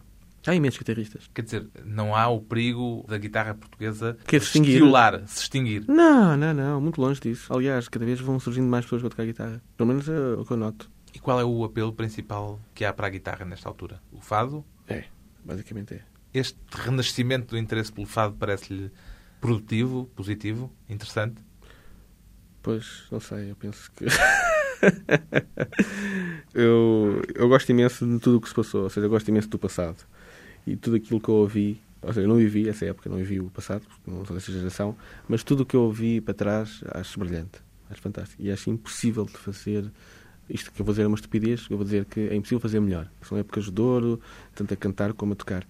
Há 0.50 0.56
imensos 0.56 0.78
guitarristas. 0.78 1.30
Quer 1.34 1.42
dizer, 1.44 1.68
não 1.84 2.16
há 2.16 2.28
o 2.28 2.42
perigo 2.42 3.06
da 3.08 3.18
guitarra 3.18 3.54
portuguesa 3.54 4.18
Que 4.26 4.36
é 4.36 4.40
se 4.40 4.46
distinguir. 4.46 4.74
esquiolar, 4.76 5.28
se 5.28 5.42
extinguir. 5.42 5.86
Não, 5.88 6.38
não, 6.38 6.54
não, 6.54 6.82
muito 6.82 7.02
longe 7.02 7.20
disso. 7.20 7.52
Aliás, 7.54 7.88
cada 7.88 8.06
vez 8.06 8.20
vão 8.20 8.40
surgindo 8.40 8.68
mais 8.68 8.86
pessoas 8.86 9.04
a 9.06 9.10
tocar 9.10 9.26
guitarra. 9.26 9.62
Pelo 9.78 9.88
menos 9.88 10.08
é 10.08 10.20
o 10.38 10.46
que 10.46 10.52
eu 10.52 10.58
noto. 10.58 10.90
E 11.14 11.20
qual 11.20 11.40
é 11.40 11.46
o 11.46 11.64
apelo 11.64 11.94
principal 11.94 12.60
que 12.74 12.84
há 12.84 12.92
para 12.92 13.08
a 13.08 13.10
guitarra 13.10 13.46
nesta 13.46 13.70
altura? 13.70 14.02
O 14.12 14.20
fado? 14.20 14.66
É, 14.88 15.06
basicamente 15.44 15.94
é. 15.94 16.02
Este 16.34 16.58
renascimento 16.72 17.56
do 17.56 17.58
interesse 17.58 17.92
pelo 17.92 18.06
fado 18.06 18.36
parece-lhe 18.38 18.92
produtivo, 19.40 20.10
positivo, 20.16 20.72
interessante? 20.90 21.42
Pois, 22.62 23.04
não 23.12 23.20
sei, 23.20 23.52
eu 23.52 23.56
penso 23.56 23.90
que. 23.96 24.06
eu, 26.54 27.22
eu 27.34 27.48
gosto 27.48 27.70
imenso 27.70 28.06
de 28.06 28.20
tudo 28.20 28.38
o 28.38 28.42
que 28.42 28.50
se 28.50 28.56
passou, 28.56 28.84
ou 28.84 28.90
seja, 28.90 29.06
eu 29.06 29.10
gosto 29.10 29.28
imenso 29.30 29.48
do 29.48 29.60
passado. 29.60 29.98
E 30.66 30.76
tudo 30.76 30.96
aquilo 30.96 31.20
que 31.20 31.30
eu 31.30 31.36
ouvi, 31.36 31.82
ou 32.02 32.10
seja, 32.14 32.26
eu 32.26 32.28
não 32.28 32.38
vivi 32.38 32.68
essa 32.68 32.86
época, 32.86 33.10
não 33.10 33.18
vivi 33.18 33.40
o 33.40 33.50
passado, 33.50 33.84
porque 33.88 34.10
não 34.10 34.26
sou 34.26 34.36
dessa 34.36 34.52
geração, 34.52 34.96
mas 35.28 35.44
tudo 35.44 35.62
o 35.62 35.66
que 35.66 35.76
eu 35.76 35.82
ouvi 35.82 36.22
para 36.22 36.34
trás 36.34 36.84
acho 36.92 37.20
brilhante, 37.20 37.62
acho 37.90 38.02
fantástico. 38.02 38.42
E 38.42 38.52
acho 38.52 38.70
impossível 38.70 39.26
de 39.26 39.38
fazer. 39.38 39.92
Isto 40.50 40.72
que 40.72 40.82
eu 40.82 40.86
vou 40.86 40.94
dizer 40.94 41.04
é 41.04 41.08
uma 41.08 41.16
estupidez, 41.16 41.68
eu 41.70 41.78
vou 41.78 41.84
dizer 41.84 42.06
que 42.06 42.20
é 42.20 42.36
impossível 42.36 42.60
fazer 42.60 42.80
melhor. 42.80 43.10
São 43.22 43.38
épocas 43.38 43.72
de 43.72 43.82
ouro, 43.82 44.20
tanto 44.54 44.74
a 44.74 44.78
cantar 44.78 45.14
como 45.14 45.34
a 45.34 45.36
tocar. 45.36 45.66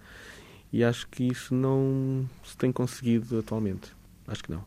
E 0.72 0.84
acho 0.84 1.08
que 1.08 1.24
isso 1.24 1.56
não 1.56 2.28
se 2.44 2.58
tem 2.58 2.72
conseguido 2.72 3.40
atualmente. 3.40 3.94
Acho 4.28 4.44
que 4.44 4.52
não. 4.52 4.66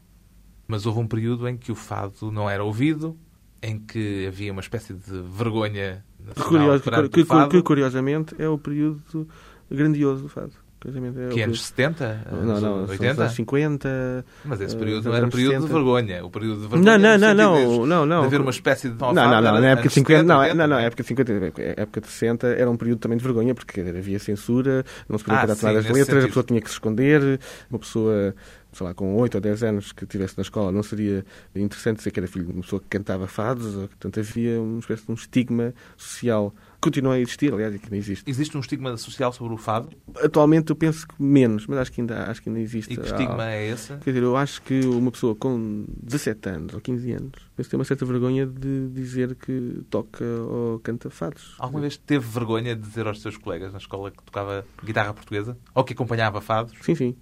Mas 0.67 0.87
houve 0.87 1.01
um 1.01 1.07
período 1.07 1.47
em 1.49 1.57
que 1.57 1.73
o 1.73 1.75
fado 1.75 2.31
não 2.31 2.49
era 2.49 2.64
ouvido, 2.64 3.17
em 3.62 3.79
que 3.79 4.27
havia 4.27 4.53
uma 4.53 4.61
espécie 4.61 4.95
de 4.95 5.23
vergonha 5.23 6.05
nacional 6.21 6.81
perante 6.81 7.09
que, 7.11 7.25
fado, 7.25 7.51
que, 7.51 7.62
curiosamente 7.62 8.35
é 8.38 8.49
o 8.49 8.59
período 8.59 9.29
grandioso 9.70 10.22
do 10.22 10.28
fado. 10.28 10.52
É 10.81 10.88
o 10.90 10.92
que 10.92 10.98
é 11.00 11.02
anos 11.02 11.35
período- 11.35 11.57
70, 11.57 12.24
Não, 12.31 12.42
não, 12.44 12.61
são 12.61 12.85
os 12.85 12.90
80. 12.90 13.20
anos 13.22 13.35
50. 13.35 14.24
Mas 14.44 14.61
esse 14.61 14.76
eh, 14.76 14.78
período 14.78 15.04
não 15.07 15.12
era 15.12 15.24
anos 15.24 15.35
período 15.35 15.54
de 15.54 15.61
60. 15.62 15.74
vergonha. 15.74 16.24
O 16.24 16.31
período 16.31 16.54
de 16.61 16.68
vergonha 16.68 16.98
Não, 16.98 16.98
não, 16.98 17.18
não, 17.18 17.35
não, 17.35 17.54
de- 17.83 17.88
não, 17.88 18.07
não. 18.07 18.20
de 18.20 18.26
haver 18.28 18.40
uma 18.40 18.50
espécie 18.52 18.88
de 18.88 18.94
Não, 18.96 19.12
não, 19.12 19.28
não, 19.42 19.61
na 19.61 19.70
época 19.70 19.88
de 19.88 19.94
50, 19.94 20.22
não, 20.22 20.37
é- 20.37 20.38
80, 20.46 20.54
não, 20.54 20.68
não, 20.68 20.76
na 20.76 20.83
época 20.83 21.02
de 21.02 21.09
50, 21.09 21.33
a 21.33 21.81
época 21.83 22.00
de 22.00 22.07
60 22.07 22.46
era 22.46 22.70
um 22.70 22.76
período 22.76 23.00
também 23.00 23.18
de 23.18 23.24
vergonha, 23.24 23.57
porque 23.57 23.81
havia 23.81 24.20
censura, 24.20 24.85
não 25.09 25.18
se 25.18 25.24
podia 25.24 25.40
Ah, 25.40 25.46
sim, 25.48 25.66
nesse 25.66 25.66
letras, 25.66 25.87
a 25.88 26.04
sentido. 26.04 26.26
pessoa 26.28 26.44
tinha 26.44 26.61
que 26.61 26.68
se 26.68 26.74
esconder, 26.74 27.40
uma 27.68 27.78
pessoa, 27.81 28.33
sei 28.72 28.87
lá, 28.87 28.94
com 28.94 29.16
8 29.16 29.35
ou 29.37 29.40
10 29.40 29.62
anos 29.62 29.92
que 29.92 30.04
estivesse 30.04 30.37
na 30.37 30.42
escola, 30.42 30.70
não 30.70 30.83
seria 30.83 31.24
interessante 31.54 31.98
dizer 31.98 32.11
que 32.11 32.20
era 32.20 32.26
filho 32.28 32.46
de 32.46 32.52
uma 32.52 32.62
pessoa 32.62 32.81
que 32.81 32.88
cantava 32.88 33.26
fados, 33.26 33.74
ou, 33.74 33.88
portanto 33.88 34.20
havia 34.20 34.61
uma 34.61 34.78
espécie 34.81 35.04
de 35.04 35.11
um 35.11 35.14
estigma 35.14 35.74
social. 35.96 36.54
Continua 36.81 37.14
a 37.14 37.20
existir, 37.20 37.52
aliás, 37.52 37.74
e 37.74 37.78
que 37.78 37.87
ainda 37.87 37.96
existe. 37.96 38.31
Existe 38.31 38.57
um 38.57 38.61
estigma 38.61 38.96
social 38.96 39.33
sobre 39.33 39.52
o 39.52 39.57
fado? 39.57 39.88
Atualmente 40.22 40.70
eu 40.70 40.76
penso 40.76 41.09
que 41.09 41.20
menos, 41.20 41.66
mas 41.66 41.78
acho 41.78 41.90
que 41.92 42.00
ainda, 42.00 42.31
acho 42.31 42.40
que 42.40 42.48
ainda 42.48 42.61
existe. 42.61 42.92
E 42.92 42.96
que 42.96 43.02
Ah, 43.02 43.07
estigma 43.07 43.50
é 43.50 43.68
esse? 43.68 43.88
Quer 43.96 44.11
dizer, 44.11 44.22
eu 44.22 44.37
acho 44.37 44.62
que 44.62 44.81
uma 44.87 45.11
pessoa 45.11 45.35
com 45.35 45.85
17 46.02 46.48
anos 46.48 46.74
ou 46.74 46.81
15 46.81 47.12
anos 47.12 47.33
penso 47.57 47.74
uma 47.74 47.85
certa 47.85 48.04
vergonha 48.04 48.46
de 48.46 48.88
dizer 48.90 49.35
que 49.35 49.81
toca 49.90 50.24
ou 50.24 50.78
canta 50.78 51.11
fados. 51.11 51.57
Alguma 51.59 51.81
vez 51.81 51.96
teve 51.96 52.24
vergonha 52.24 52.76
de 52.76 52.83
dizer 52.83 53.09
aos 53.09 53.20
seus 53.20 53.37
colegas 53.37 53.72
na 53.72 53.78
escola 53.78 54.12
que 54.12 54.22
tocava 54.22 54.64
guitarra 54.85 55.12
portuguesa? 55.12 55.59
Ou 55.74 55.83
que 55.83 55.92
acompanhava 55.94 56.40
fados? 56.40 56.74
Sim, 56.81 56.94
sim. 56.94 57.16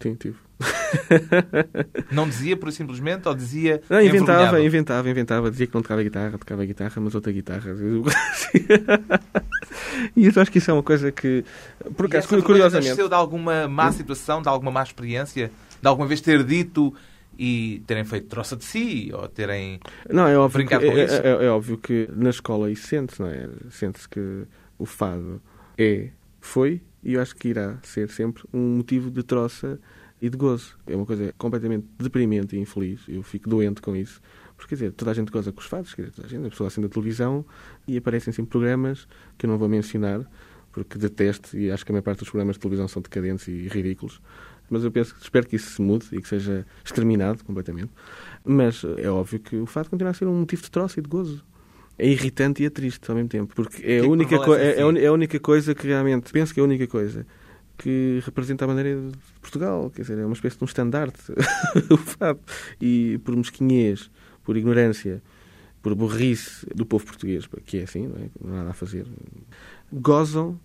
Sim, 0.00 0.14
tive. 0.14 0.36
Não 2.10 2.28
dizia, 2.28 2.56
por 2.56 2.72
simplesmente, 2.72 3.28
ou 3.28 3.34
dizia 3.34 3.82
Não, 3.88 4.00
inventava, 4.00 4.60
inventava, 4.60 5.10
inventava. 5.10 5.50
Dizia 5.50 5.66
que 5.66 5.74
não 5.74 5.82
tocava 5.82 6.02
guitarra, 6.02 6.38
tocava 6.38 6.64
guitarra, 6.64 6.92
mas 6.96 7.14
outra 7.14 7.30
guitarra. 7.32 7.70
e 10.16 10.24
eu 10.26 10.32
acho 10.36 10.50
que 10.50 10.58
isso 10.58 10.70
é 10.70 10.74
uma 10.74 10.82
coisa 10.82 11.12
que, 11.12 11.44
por 11.96 12.06
acaso, 12.06 12.28
curiosamente, 12.42 12.88
nasceu 12.88 13.08
de 13.08 13.14
alguma 13.14 13.68
má 13.68 13.92
situação, 13.92 14.40
de 14.40 14.48
alguma 14.48 14.70
má 14.70 14.82
experiência? 14.82 15.50
De 15.80 15.88
alguma 15.88 16.08
vez 16.08 16.20
ter 16.20 16.42
dito 16.42 16.94
e 17.38 17.82
terem 17.86 18.04
feito 18.04 18.28
troça 18.28 18.56
de 18.56 18.64
si? 18.64 19.10
Ou 19.12 19.28
terem... 19.28 19.78
Não, 20.08 20.26
é 20.26 20.38
óbvio, 20.38 20.66
que, 20.66 20.74
é, 20.74 21.04
isso? 21.04 21.14
é- 21.16 21.44
é 21.44 21.50
óbvio 21.50 21.76
que 21.76 22.08
na 22.14 22.30
escola 22.30 22.70
isso 22.70 22.86
sente, 22.86 23.20
não 23.20 23.28
é? 23.28 23.48
Sente-se 23.70 24.08
que 24.08 24.44
o 24.78 24.86
fado 24.86 25.42
é, 25.76 26.08
foi 26.40 26.80
e 27.06 27.14
eu 27.14 27.22
acho 27.22 27.36
que 27.36 27.50
irá 27.50 27.78
ser 27.84 28.10
sempre 28.10 28.42
um 28.52 28.78
motivo 28.78 29.12
de 29.12 29.22
troça 29.22 29.78
e 30.20 30.28
de 30.28 30.36
gozo. 30.36 30.76
É 30.88 30.96
uma 30.96 31.06
coisa 31.06 31.32
completamente 31.38 31.86
deprimente 31.96 32.56
e 32.56 32.58
infeliz. 32.58 33.00
Eu 33.06 33.22
fico 33.22 33.48
doente 33.48 33.80
com 33.80 33.94
isso. 33.94 34.20
Porque, 34.56 34.70
quer 34.70 34.74
dizer, 34.74 34.92
toda 34.92 35.12
a 35.12 35.14
gente 35.14 35.30
goza 35.30 35.52
com 35.52 35.60
os 35.60 35.66
fados, 35.66 35.94
quer 35.94 36.02
dizer, 36.02 36.16
toda 36.16 36.26
a 36.26 36.30
gente, 36.30 36.46
a 36.48 36.50
pessoa 36.50 36.66
acende 36.66 36.88
a 36.88 36.90
televisão 36.90 37.46
e 37.86 37.96
aparecem 37.96 38.32
sempre 38.32 38.50
programas 38.50 39.06
que 39.38 39.46
eu 39.46 39.50
não 39.50 39.56
vou 39.56 39.68
mencionar, 39.68 40.28
porque 40.72 40.98
detesto 40.98 41.56
e 41.56 41.70
acho 41.70 41.86
que 41.86 41.92
a 41.92 41.94
maior 41.94 42.02
parte 42.02 42.18
dos 42.18 42.28
programas 42.28 42.56
de 42.56 42.60
televisão 42.60 42.88
são 42.88 43.00
decadentes 43.00 43.46
e 43.46 43.68
ridículos. 43.68 44.20
Mas 44.68 44.82
eu 44.82 44.90
penso, 44.90 45.14
espero 45.22 45.46
que 45.46 45.54
isso 45.54 45.70
se 45.70 45.80
mude 45.80 46.08
e 46.10 46.20
que 46.20 46.26
seja 46.26 46.66
exterminado 46.84 47.44
completamente. 47.44 47.92
Mas 48.44 48.82
é 48.96 49.08
óbvio 49.08 49.38
que 49.38 49.54
o 49.54 49.66
fado 49.66 49.90
continua 49.90 50.10
a 50.10 50.14
ser 50.14 50.26
um 50.26 50.40
motivo 50.40 50.60
de 50.60 50.70
troça 50.72 50.98
e 50.98 51.02
de 51.04 51.08
gozo. 51.08 51.44
É 51.98 52.06
irritante 52.08 52.62
e 52.62 52.66
é 52.66 52.70
triste 52.70 53.08
ao 53.10 53.16
mesmo 53.16 53.28
tempo, 53.30 53.54
porque 53.54 53.78
é, 53.82 54.00
que 54.00 54.06
a, 54.06 54.08
única 54.10 54.34
é, 54.34 54.38
é 54.38 54.72
a 54.72 54.76
si? 54.76 54.82
uni- 54.84 55.00
é 55.00 55.06
a 55.06 55.12
única 55.12 55.40
coisa 55.40 55.74
que 55.74 55.86
realmente, 55.86 56.30
penso 56.30 56.52
que 56.52 56.60
é 56.60 56.62
a 56.62 56.64
única 56.66 56.86
coisa 56.86 57.26
que 57.78 58.20
representa 58.24 58.64
a 58.64 58.68
maneira 58.68 59.00
de 59.00 59.18
Portugal, 59.40 59.90
quer 59.90 60.02
dizer, 60.02 60.18
é 60.18 60.24
uma 60.24 60.34
espécie 60.34 60.56
de 60.58 60.64
um 60.64 60.66
estandarte, 60.66 61.32
o. 61.90 62.38
E 62.80 63.18
por 63.24 63.34
mesquinhez, 63.36 64.10
por 64.44 64.56
ignorância, 64.56 65.22
por 65.82 65.94
burrice 65.94 66.66
do 66.74 66.84
povo 66.86 67.04
português, 67.06 67.46
que 67.64 67.78
é 67.78 67.82
assim, 67.84 68.06
não, 68.08 68.16
é? 68.16 68.28
não 68.42 68.52
há 68.54 68.56
nada 68.58 68.70
a 68.70 68.74
fazer, 68.74 69.06
gozam, 69.92 70.58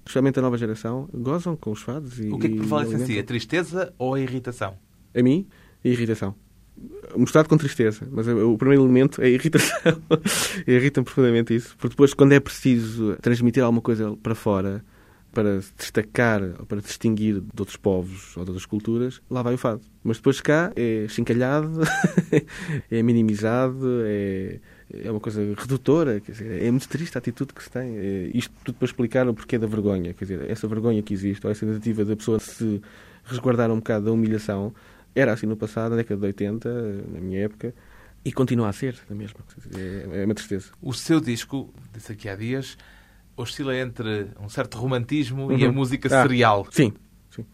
especialmente 0.00 0.38
a 0.38 0.42
nova 0.42 0.56
geração, 0.56 1.08
gozam 1.12 1.56
com 1.56 1.70
os 1.72 1.82
fados. 1.82 2.18
E, 2.18 2.28
O 2.28 2.38
que 2.38 2.46
é 2.46 2.50
que 2.50 2.56
prevalece 2.56 2.94
em 2.94 2.98
si? 2.98 3.02
A 3.02 3.04
alimentam. 3.06 3.26
tristeza 3.26 3.94
ou 3.98 4.14
a 4.14 4.20
irritação? 4.20 4.76
A 5.14 5.22
mim, 5.22 5.46
a 5.84 5.88
irritação. 5.88 6.34
Mostrado 7.16 7.48
com 7.48 7.56
tristeza, 7.56 8.06
mas 8.10 8.26
o 8.28 8.56
primeiro 8.58 8.82
elemento 8.84 9.22
é 9.22 9.26
a 9.26 9.28
irritação. 9.28 10.02
Irrita-me 10.66 11.04
profundamente 11.04 11.54
isso, 11.54 11.74
porque 11.78 11.94
depois, 11.94 12.14
quando 12.14 12.32
é 12.32 12.40
preciso 12.40 13.16
transmitir 13.22 13.62
alguma 13.62 13.80
coisa 13.80 14.16
para 14.22 14.34
fora, 14.34 14.84
para 15.36 15.60
se 15.60 15.72
destacar, 15.76 16.42
ou 16.58 16.64
para 16.64 16.80
distinguir 16.80 17.40
de 17.40 17.60
outros 17.60 17.76
povos 17.76 18.34
ou 18.38 18.44
de 18.44 18.50
outras 18.50 18.64
culturas, 18.64 19.20
lá 19.30 19.42
vai 19.42 19.54
o 19.54 19.58
fado. 19.58 19.82
Mas 20.02 20.16
depois 20.16 20.40
cá 20.40 20.72
é 20.74 21.06
chincalhado, 21.08 21.82
é 22.90 23.02
minimizado, 23.02 24.02
é, 24.04 24.60
é 24.90 25.10
uma 25.10 25.20
coisa 25.20 25.42
redutora. 25.54 26.20
Quer 26.20 26.32
dizer, 26.32 26.62
é 26.62 26.70
muito 26.70 26.88
triste 26.88 27.16
a 27.16 27.18
atitude 27.18 27.52
que 27.52 27.62
se 27.62 27.70
tem. 27.70 27.98
É, 27.98 28.30
isto 28.32 28.52
tudo 28.64 28.76
para 28.76 28.86
explicar 28.86 29.28
o 29.28 29.34
porquê 29.34 29.58
da 29.58 29.66
vergonha. 29.66 30.14
Quer 30.14 30.24
dizer, 30.24 30.50
essa 30.50 30.66
vergonha 30.66 31.02
que 31.02 31.12
existe, 31.12 31.46
ou 31.46 31.52
essa 31.52 31.66
tentativa 31.66 32.02
da 32.02 32.16
pessoa 32.16 32.38
se 32.38 32.80
resguardar 33.24 33.70
um 33.70 33.76
bocado 33.76 34.06
da 34.06 34.12
humilhação, 34.12 34.72
era 35.16 35.32
assim 35.32 35.46
no 35.46 35.56
passado, 35.56 35.90
na 35.90 35.96
década 35.96 36.20
de 36.20 36.26
80, 36.26 36.68
na 37.12 37.20
minha 37.20 37.40
época, 37.40 37.74
e 38.22 38.30
continua 38.30 38.68
a 38.68 38.72
ser 38.72 38.96
a 39.10 39.14
mesma. 39.14 39.40
É, 39.74 40.22
é 40.22 40.24
uma 40.26 40.34
tristeza. 40.34 40.70
O 40.82 40.92
seu 40.92 41.20
disco, 41.20 41.72
disse 41.94 42.12
aqui 42.12 42.28
há 42.28 42.36
dias, 42.36 42.76
oscila 43.34 43.74
entre 43.74 44.28
um 44.38 44.48
certo 44.48 44.76
romantismo 44.76 45.46
uhum. 45.46 45.56
e 45.56 45.64
a 45.64 45.68
uhum. 45.68 45.74
música 45.74 46.08
ah, 46.08 46.22
serial. 46.22 46.66
Sim. 46.70 46.92
sim. 47.30 47.46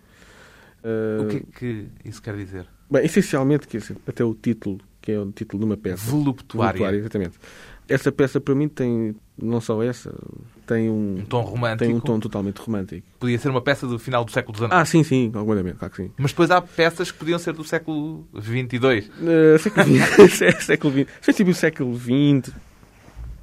Uh... 0.82 1.22
O 1.22 1.28
que 1.28 1.36
é 1.36 1.40
que 1.58 1.88
isso 2.04 2.20
quer 2.20 2.36
dizer? 2.36 2.66
Bem, 2.90 3.04
essencialmente, 3.04 3.68
dizer, 3.68 3.96
até 4.06 4.24
o 4.24 4.34
título, 4.34 4.80
que 5.00 5.12
é 5.12 5.18
o 5.18 5.30
título 5.30 5.60
de 5.60 5.66
uma 5.66 5.76
peça. 5.76 6.10
Voluptuária. 6.10 6.78
Voluptuária, 6.78 6.98
exatamente. 6.98 7.38
Essa 7.88 8.10
peça, 8.10 8.40
para 8.40 8.54
mim, 8.54 8.68
tem 8.68 9.14
não 9.40 9.60
só 9.60 9.82
essa, 9.82 10.14
tem 10.66 10.90
um, 10.90 11.18
um, 11.18 11.24
tom 11.24 11.42
romântico. 11.42 11.84
Tem 11.84 11.94
um 11.94 12.00
tom 12.00 12.20
totalmente 12.20 12.58
romântico. 12.58 13.06
Podia 13.18 13.38
ser 13.38 13.48
uma 13.48 13.62
peça 13.62 13.86
do 13.86 13.98
final 13.98 14.24
do 14.24 14.30
século 14.30 14.56
XIX. 14.56 14.70
Ah, 14.72 14.84
sim, 14.84 15.02
sim, 15.02 15.32
obviamente, 15.34 15.76
claro 15.76 15.92
que 15.94 16.02
sim. 16.02 16.10
Mas 16.16 16.32
depois 16.32 16.50
há 16.50 16.60
peças 16.60 17.10
que 17.10 17.18
podiam 17.18 17.38
ser 17.38 17.52
do 17.52 17.64
século 17.64 18.26
XXII. 18.36 19.10
Uh, 19.20 19.58
século 19.58 19.86
XX, 19.86 20.64
século 20.64 20.92
XX. 20.92 21.36
Tipo 21.36 21.50
o 21.50 21.54
século 21.54 21.98
XX. 21.98 22.54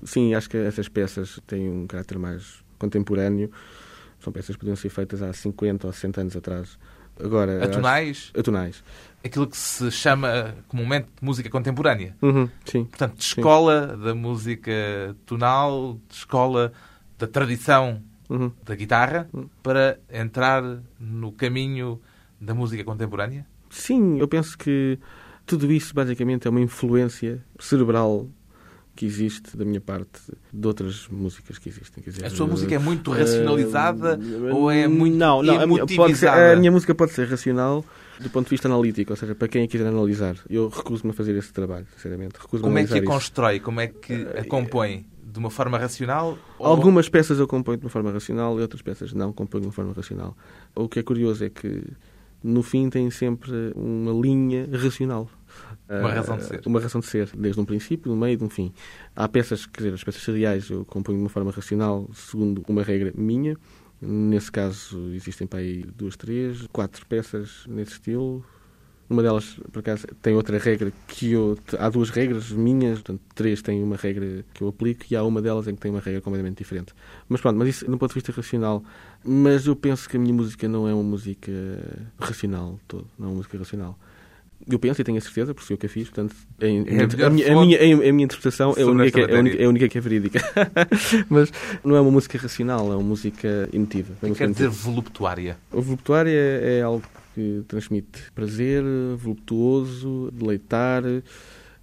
Sim, 0.03 0.33
acho 0.33 0.49
que 0.49 0.57
essas 0.57 0.87
peças 0.87 1.39
têm 1.45 1.69
um 1.69 1.87
caráter 1.87 2.17
mais 2.17 2.63
contemporâneo. 2.77 3.51
São 4.19 4.31
peças 4.31 4.55
que 4.55 4.59
podiam 4.59 4.75
ser 4.75 4.89
feitas 4.89 5.21
há 5.21 5.31
50 5.33 5.87
ou 5.87 5.93
60 5.93 6.21
anos 6.21 6.35
atrás. 6.35 6.77
Agora, 7.23 7.63
atonais? 7.63 8.31
Acho, 8.31 8.39
atonais. 8.39 8.83
Aquilo 9.23 9.47
que 9.47 9.57
se 9.57 9.91
chama 9.91 10.55
comumente 10.67 11.07
de 11.19 11.25
música 11.25 11.49
contemporânea. 11.49 12.15
Uhum, 12.21 12.49
sim. 12.65 12.85
Portanto, 12.85 13.17
de 13.17 13.23
escola 13.23 13.89
sim. 13.91 14.03
da 14.03 14.15
música 14.15 15.15
tonal, 15.25 15.99
de 16.07 16.15
escola 16.15 16.71
da 17.17 17.27
tradição 17.27 18.01
uhum. 18.29 18.51
da 18.63 18.75
guitarra, 18.75 19.29
uhum. 19.33 19.49
para 19.61 19.99
entrar 20.11 20.63
no 20.99 21.31
caminho 21.33 21.99
da 22.39 22.53
música 22.53 22.83
contemporânea? 22.83 23.45
Sim, 23.69 24.17
eu 24.17 24.27
penso 24.27 24.57
que 24.57 24.97
tudo 25.45 25.71
isso 25.71 25.93
basicamente 25.93 26.47
é 26.47 26.49
uma 26.49 26.61
influência 26.61 27.43
cerebral 27.59 28.27
que 28.99 29.05
existe 29.05 29.55
da 29.55 29.63
minha 29.63 29.79
parte 29.79 30.19
de 30.51 30.67
outras 30.67 31.07
músicas 31.09 31.57
que 31.57 31.69
existem. 31.69 32.03
Dizer, 32.03 32.25
a 32.25 32.29
sua 32.29 32.45
música 32.45 32.75
é 32.75 32.77
muito 32.77 33.11
racionalizada 33.11 34.19
uh, 34.19 34.53
ou 34.53 34.69
é 34.69 34.89
muito 34.89 35.15
não, 35.15 35.41
não, 35.41 35.57
a 35.57 35.65
minha, 35.65 35.87
ser, 36.13 36.27
a 36.27 36.53
minha, 36.57 36.69
música 36.69 36.93
pode 36.93 37.13
ser 37.13 37.25
racional 37.25 37.85
do 38.19 38.29
ponto 38.29 38.47
de 38.47 38.49
vista 38.49 38.67
analítico, 38.67 39.13
ou 39.13 39.15
seja, 39.15 39.33
para 39.33 39.47
quem 39.47 39.65
quiser 39.69 39.87
analisar. 39.87 40.35
Eu 40.49 40.67
recuso-me 40.67 41.11
a 41.11 41.13
fazer 41.13 41.33
esse 41.37 41.53
trabalho, 41.53 41.87
sinceramente. 41.95 42.39
Como 42.39 42.77
é 42.77 42.85
que 42.85 42.97
a 42.97 43.05
constrói? 43.05 43.61
Como 43.61 43.79
é 43.79 43.87
que 43.87 44.27
a 44.37 44.43
compõe? 44.43 45.05
De 45.23 45.39
uma 45.39 45.49
forma 45.49 45.77
racional? 45.77 46.37
Ou... 46.57 46.67
Algumas 46.67 47.07
peças 47.07 47.39
eu 47.39 47.47
componho 47.47 47.77
de 47.77 47.85
uma 47.85 47.89
forma 47.89 48.11
racional 48.11 48.59
e 48.59 48.61
outras 48.61 48.81
peças 48.81 49.13
não 49.13 49.31
componho 49.31 49.61
de 49.61 49.67
uma 49.67 49.73
forma 49.73 49.93
racional. 49.93 50.35
O 50.75 50.89
que 50.89 50.99
é 50.99 51.03
curioso 51.03 51.45
é 51.45 51.49
que 51.49 51.83
no 52.43 52.61
fim 52.63 52.89
tem 52.89 53.09
sempre 53.09 53.71
uma 53.77 54.11
linha 54.11 54.67
racional. 54.73 55.29
Uma 55.89 56.11
razão 56.11 56.37
de 56.37 56.43
ser. 56.43 56.61
Uma 56.65 56.79
razão 56.79 57.01
de 57.01 57.07
ser, 57.07 57.29
desde 57.35 57.59
um 57.59 57.65
princípio, 57.65 58.11
no 58.11 58.17
meio 58.17 58.37
e 58.37 58.43
no 58.43 58.49
fim. 58.49 58.71
Há 59.15 59.27
peças, 59.27 59.65
quer 59.65 59.83
dizer, 59.83 59.93
as 59.95 60.03
peças 60.03 60.21
seriais 60.21 60.69
eu 60.69 60.85
componho 60.85 61.17
de 61.17 61.23
uma 61.23 61.29
forma 61.29 61.51
racional, 61.51 62.07
segundo 62.13 62.63
uma 62.67 62.83
regra 62.83 63.11
minha. 63.15 63.57
Nesse 64.01 64.51
caso, 64.51 65.11
existem 65.13 65.47
para 65.47 65.59
aí 65.59 65.83
duas, 65.97 66.15
três, 66.15 66.67
quatro 66.71 67.05
peças 67.07 67.65
nesse 67.67 67.93
estilo. 67.93 68.45
Uma 69.09 69.23
delas, 69.23 69.59
por 69.71 69.79
acaso, 69.79 70.05
tem 70.21 70.35
outra 70.35 70.59
regra 70.59 70.93
que 71.07 71.31
eu. 71.31 71.57
Há 71.79 71.89
duas 71.89 72.11
regras 72.11 72.51
minhas, 72.51 72.99
portanto, 72.99 73.21
três 73.33 73.59
têm 73.59 73.83
uma 73.83 73.95
regra 73.95 74.45
que 74.53 74.63
eu 74.63 74.67
aplico 74.67 75.03
e 75.09 75.15
há 75.15 75.23
uma 75.23 75.41
delas 75.41 75.67
em 75.67 75.73
que 75.73 75.81
tem 75.81 75.89
uma 75.89 75.99
regra 75.99 76.21
completamente 76.21 76.59
diferente. 76.59 76.93
Mas 77.27 77.41
pronto, 77.41 77.57
mas 77.57 77.67
isso, 77.67 77.85
do 77.85 77.97
ponto 77.97 78.09
de 78.11 78.13
vista 78.13 78.31
racional. 78.31 78.83
Mas 79.25 79.65
eu 79.65 79.75
penso 79.75 80.07
que 80.07 80.15
a 80.15 80.19
minha 80.19 80.33
música 80.33 80.67
não 80.67 80.87
é 80.87 80.93
uma 80.93 81.03
música 81.03 81.51
racional 82.19 82.79
todo, 82.87 83.07
não 83.17 83.29
é 83.29 83.29
uma 83.31 83.37
música 83.37 83.57
racional. 83.57 83.97
Eu 84.67 84.77
penso 84.77 85.01
e 85.01 85.03
tenho 85.03 85.17
a 85.17 85.21
certeza, 85.21 85.53
porque 85.53 85.67
sou 85.67 85.75
eu 85.75 85.77
que 85.77 85.85
a 85.85 85.89
fiz, 85.89 86.09
portanto, 86.09 86.35
a, 86.61 86.65
é 86.65 87.23
a, 87.23 87.27
a, 87.27 87.29
minha, 87.29 87.51
a, 87.51 87.65
minha, 87.65 88.09
a, 88.09 88.13
minha, 88.13 88.25
interpretação 88.25 88.73
é 88.77 88.81
a, 88.81 88.85
única 88.85 89.11
que, 89.11 89.31
é, 89.31 89.35
a, 89.35 89.39
única, 89.39 89.63
é 89.63 89.67
única 89.67 89.87
que 89.87 89.97
é 89.97 90.01
verídica. 90.01 90.39
Mas 91.29 91.51
não 91.83 91.95
é 91.95 92.01
uma 92.01 92.11
música 92.11 92.37
racional, 92.37 92.91
é 92.91 92.95
uma 92.95 93.03
música 93.03 93.69
emotiva. 93.71 94.13
É 94.21 94.29
quer 94.31 94.49
dizer 94.49 94.69
voluptuária? 94.69 95.57
A 95.71 95.79
voluptuária 95.79 96.31
é, 96.31 96.79
é 96.79 96.81
algo 96.81 97.03
que 97.33 97.63
transmite 97.67 98.31
prazer, 98.35 98.83
voluptuoso, 99.17 100.29
deleitar. 100.33 101.03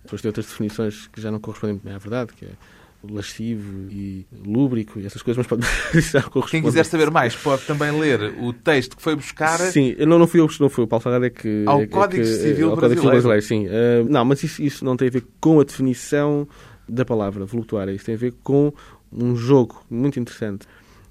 Depois 0.04 0.22
tem 0.22 0.28
outras 0.28 0.46
definições 0.46 1.08
que 1.08 1.20
já 1.20 1.30
não 1.30 1.40
correspondem 1.40 1.80
bem 1.82 1.94
à 1.94 1.98
verdade, 1.98 2.32
que 2.34 2.44
é 2.44 2.50
lascivo 3.10 3.88
e 3.90 4.26
lúbrico 4.44 4.98
e 4.98 5.06
essas 5.06 5.22
coisas, 5.22 5.38
mas 5.38 5.46
pode 5.46 5.66
Quem 6.50 6.62
quiser 6.62 6.84
saber 6.84 7.10
mais 7.10 7.34
pode 7.34 7.62
também 7.62 7.90
ler 7.98 8.34
o 8.40 8.52
texto 8.52 8.96
que 8.96 9.02
foi 9.02 9.16
buscar. 9.16 9.58
Sim, 9.58 9.94
não, 10.06 10.18
não 10.18 10.26
fui 10.26 10.40
eu, 10.40 10.48
não 10.60 10.68
foi 10.68 10.84
o 10.84 10.86
Paulo 10.86 11.02
Salgado, 11.02 11.26
é 11.26 11.30
que. 11.30 11.64
Ao 11.66 11.82
é, 11.82 11.86
Código 11.86 12.22
que, 12.22 12.28
Civil 12.28 12.70
ao 12.70 12.76
Brasileiro. 12.76 13.02
Código 13.02 13.10
Brasileiro, 13.10 13.42
sim. 13.42 13.66
Uh, 13.66 14.08
não, 14.08 14.24
mas 14.24 14.42
isso, 14.42 14.62
isso 14.62 14.84
não 14.84 14.96
tem 14.96 15.08
a 15.08 15.10
ver 15.10 15.24
com 15.40 15.60
a 15.60 15.64
definição 15.64 16.46
da 16.88 17.04
palavra 17.04 17.44
voluptuária, 17.44 17.92
isso 17.92 18.04
tem 18.04 18.14
a 18.14 18.18
ver 18.18 18.34
com 18.42 18.72
um 19.12 19.34
jogo 19.34 19.82
muito 19.90 20.20
interessante 20.20 20.66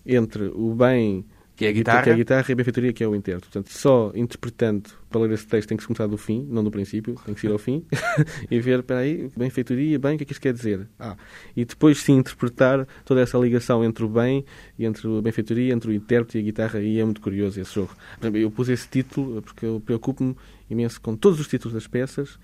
entre 0.06 0.52
o 0.54 0.74
bem 0.74 1.26
que 1.56 1.66
é 1.66 1.70
a 1.70 1.72
guitarra. 1.72 2.04
Que 2.04 2.10
é 2.10 2.14
a 2.14 2.16
guitarra 2.16 2.46
e 2.50 2.52
a 2.52 2.56
benfeitoria, 2.56 2.94
que 2.94 3.04
é 3.04 3.08
o 3.08 3.16
intérprete. 3.16 3.48
Portanto, 3.52 3.72
só 3.72 4.12
interpretando 4.14 4.90
para 5.10 5.22
ler 5.22 5.32
esse 5.32 5.48
texto 5.48 5.70
tem 5.70 5.78
que 5.78 5.84
se 5.84 5.88
começar 5.88 6.08
do 6.08 6.18
fim, 6.18 6.46
não 6.50 6.64
do 6.64 6.70
princípio, 6.70 7.16
tem 7.26 7.34
que 7.34 7.48
ir 7.48 7.52
ao 7.52 7.58
fim 7.58 7.86
e 8.52 8.60
ver, 8.60 8.80
espera 8.80 9.00
aí, 9.00 9.30
benfeitoria, 9.36 9.98
bem, 9.98 10.16
o 10.16 10.18
que 10.18 10.24
é 10.24 10.26
que 10.26 10.34
isto 10.34 10.42
quer 10.42 10.54
dizer? 10.54 10.88
Ah, 11.00 11.16
e 11.56 11.64
depois 11.64 12.00
sim 12.00 12.18
interpretar 12.18 12.86
toda 13.06 13.22
essa 13.22 13.38
ligação 13.38 13.84
entre 13.84 14.04
o 14.04 14.10
bem 14.10 14.44
e 14.78 14.86
entre 14.86 15.08
a 15.08 15.22
benfeitoria, 15.22 15.74
entre 15.74 15.92
o 15.92 15.94
intérprete 15.94 16.38
e 16.38 16.42
a 16.42 16.44
guitarra, 16.44 16.80
e 16.82 17.00
é 17.00 17.04
muito 17.04 17.22
curioso 17.22 17.60
esse 17.60 17.74
jogo. 17.74 17.96
Eu 18.34 18.52
pus 18.52 18.68
esse 18.68 18.88
título 18.88 19.42
porque 19.42 19.66
eu 19.66 19.82
preocupo-me 19.86 20.36
imenso 20.70 21.00
com 21.00 21.16
todos 21.16 21.40
os 21.40 21.48
títulos 21.48 21.74
das 21.74 21.88
peças, 21.88 22.38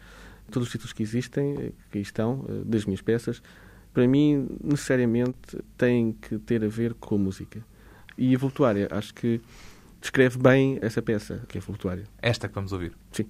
todos 0.50 0.68
os 0.68 0.72
títulos 0.72 0.94
que 0.94 1.04
existem, 1.04 1.74
que 1.92 2.00
estão, 2.00 2.46
eh, 2.48 2.62
das 2.66 2.86
minhas 2.86 3.02
peças, 3.02 3.42
para 3.94 4.08
mim, 4.08 4.48
necessariamente, 4.64 5.58
têm 5.78 6.14
que 6.14 6.38
ter 6.40 6.64
a 6.64 6.68
ver 6.68 6.94
com 6.94 7.16
a 7.16 7.18
música. 7.18 7.66
E 8.18 8.36
a 8.36 8.38
Voltuária, 8.38 8.88
acho 8.92 9.14
que 9.14 9.42
descreve 10.00 10.38
bem 10.38 10.80
essa 10.82 11.02
peça, 11.02 11.44
que 11.48 11.58
é 11.58 11.62
a 11.62 11.64
Voltuária. 11.64 12.04
Esta 12.22 12.48
que 12.48 12.56
vamos 12.56 12.72
ouvir. 12.72 12.94
Sim. 13.12 13.26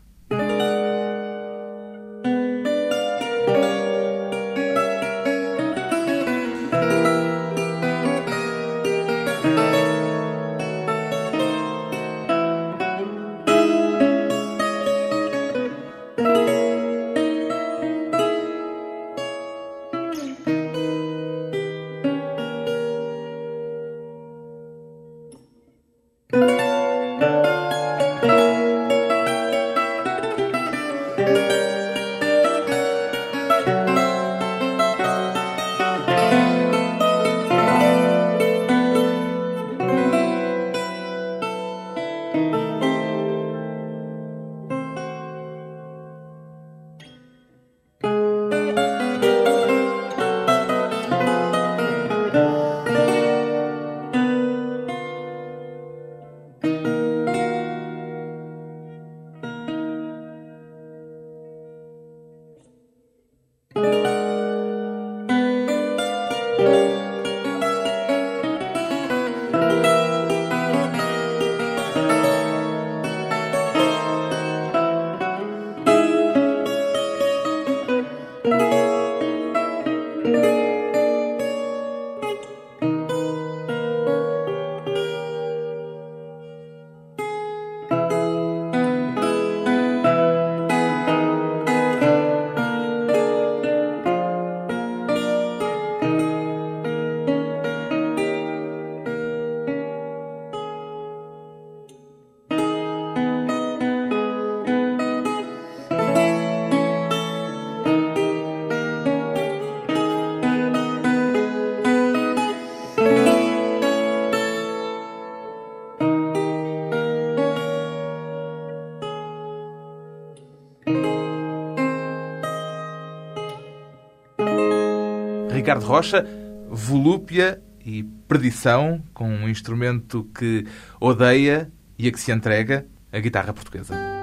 Ricardo 125.72 125.86
Rocha, 125.86 126.26
volúpia 126.70 127.62
e 127.86 128.04
perdição, 128.04 129.02
com 129.14 129.30
um 129.30 129.48
instrumento 129.48 130.30
que 130.38 130.66
odeia 131.00 131.72
e 131.98 132.10
a 132.10 132.12
que 132.12 132.20
se 132.20 132.30
entrega, 132.30 132.86
a 133.10 133.20
guitarra 133.20 133.54
portuguesa. 133.54 134.21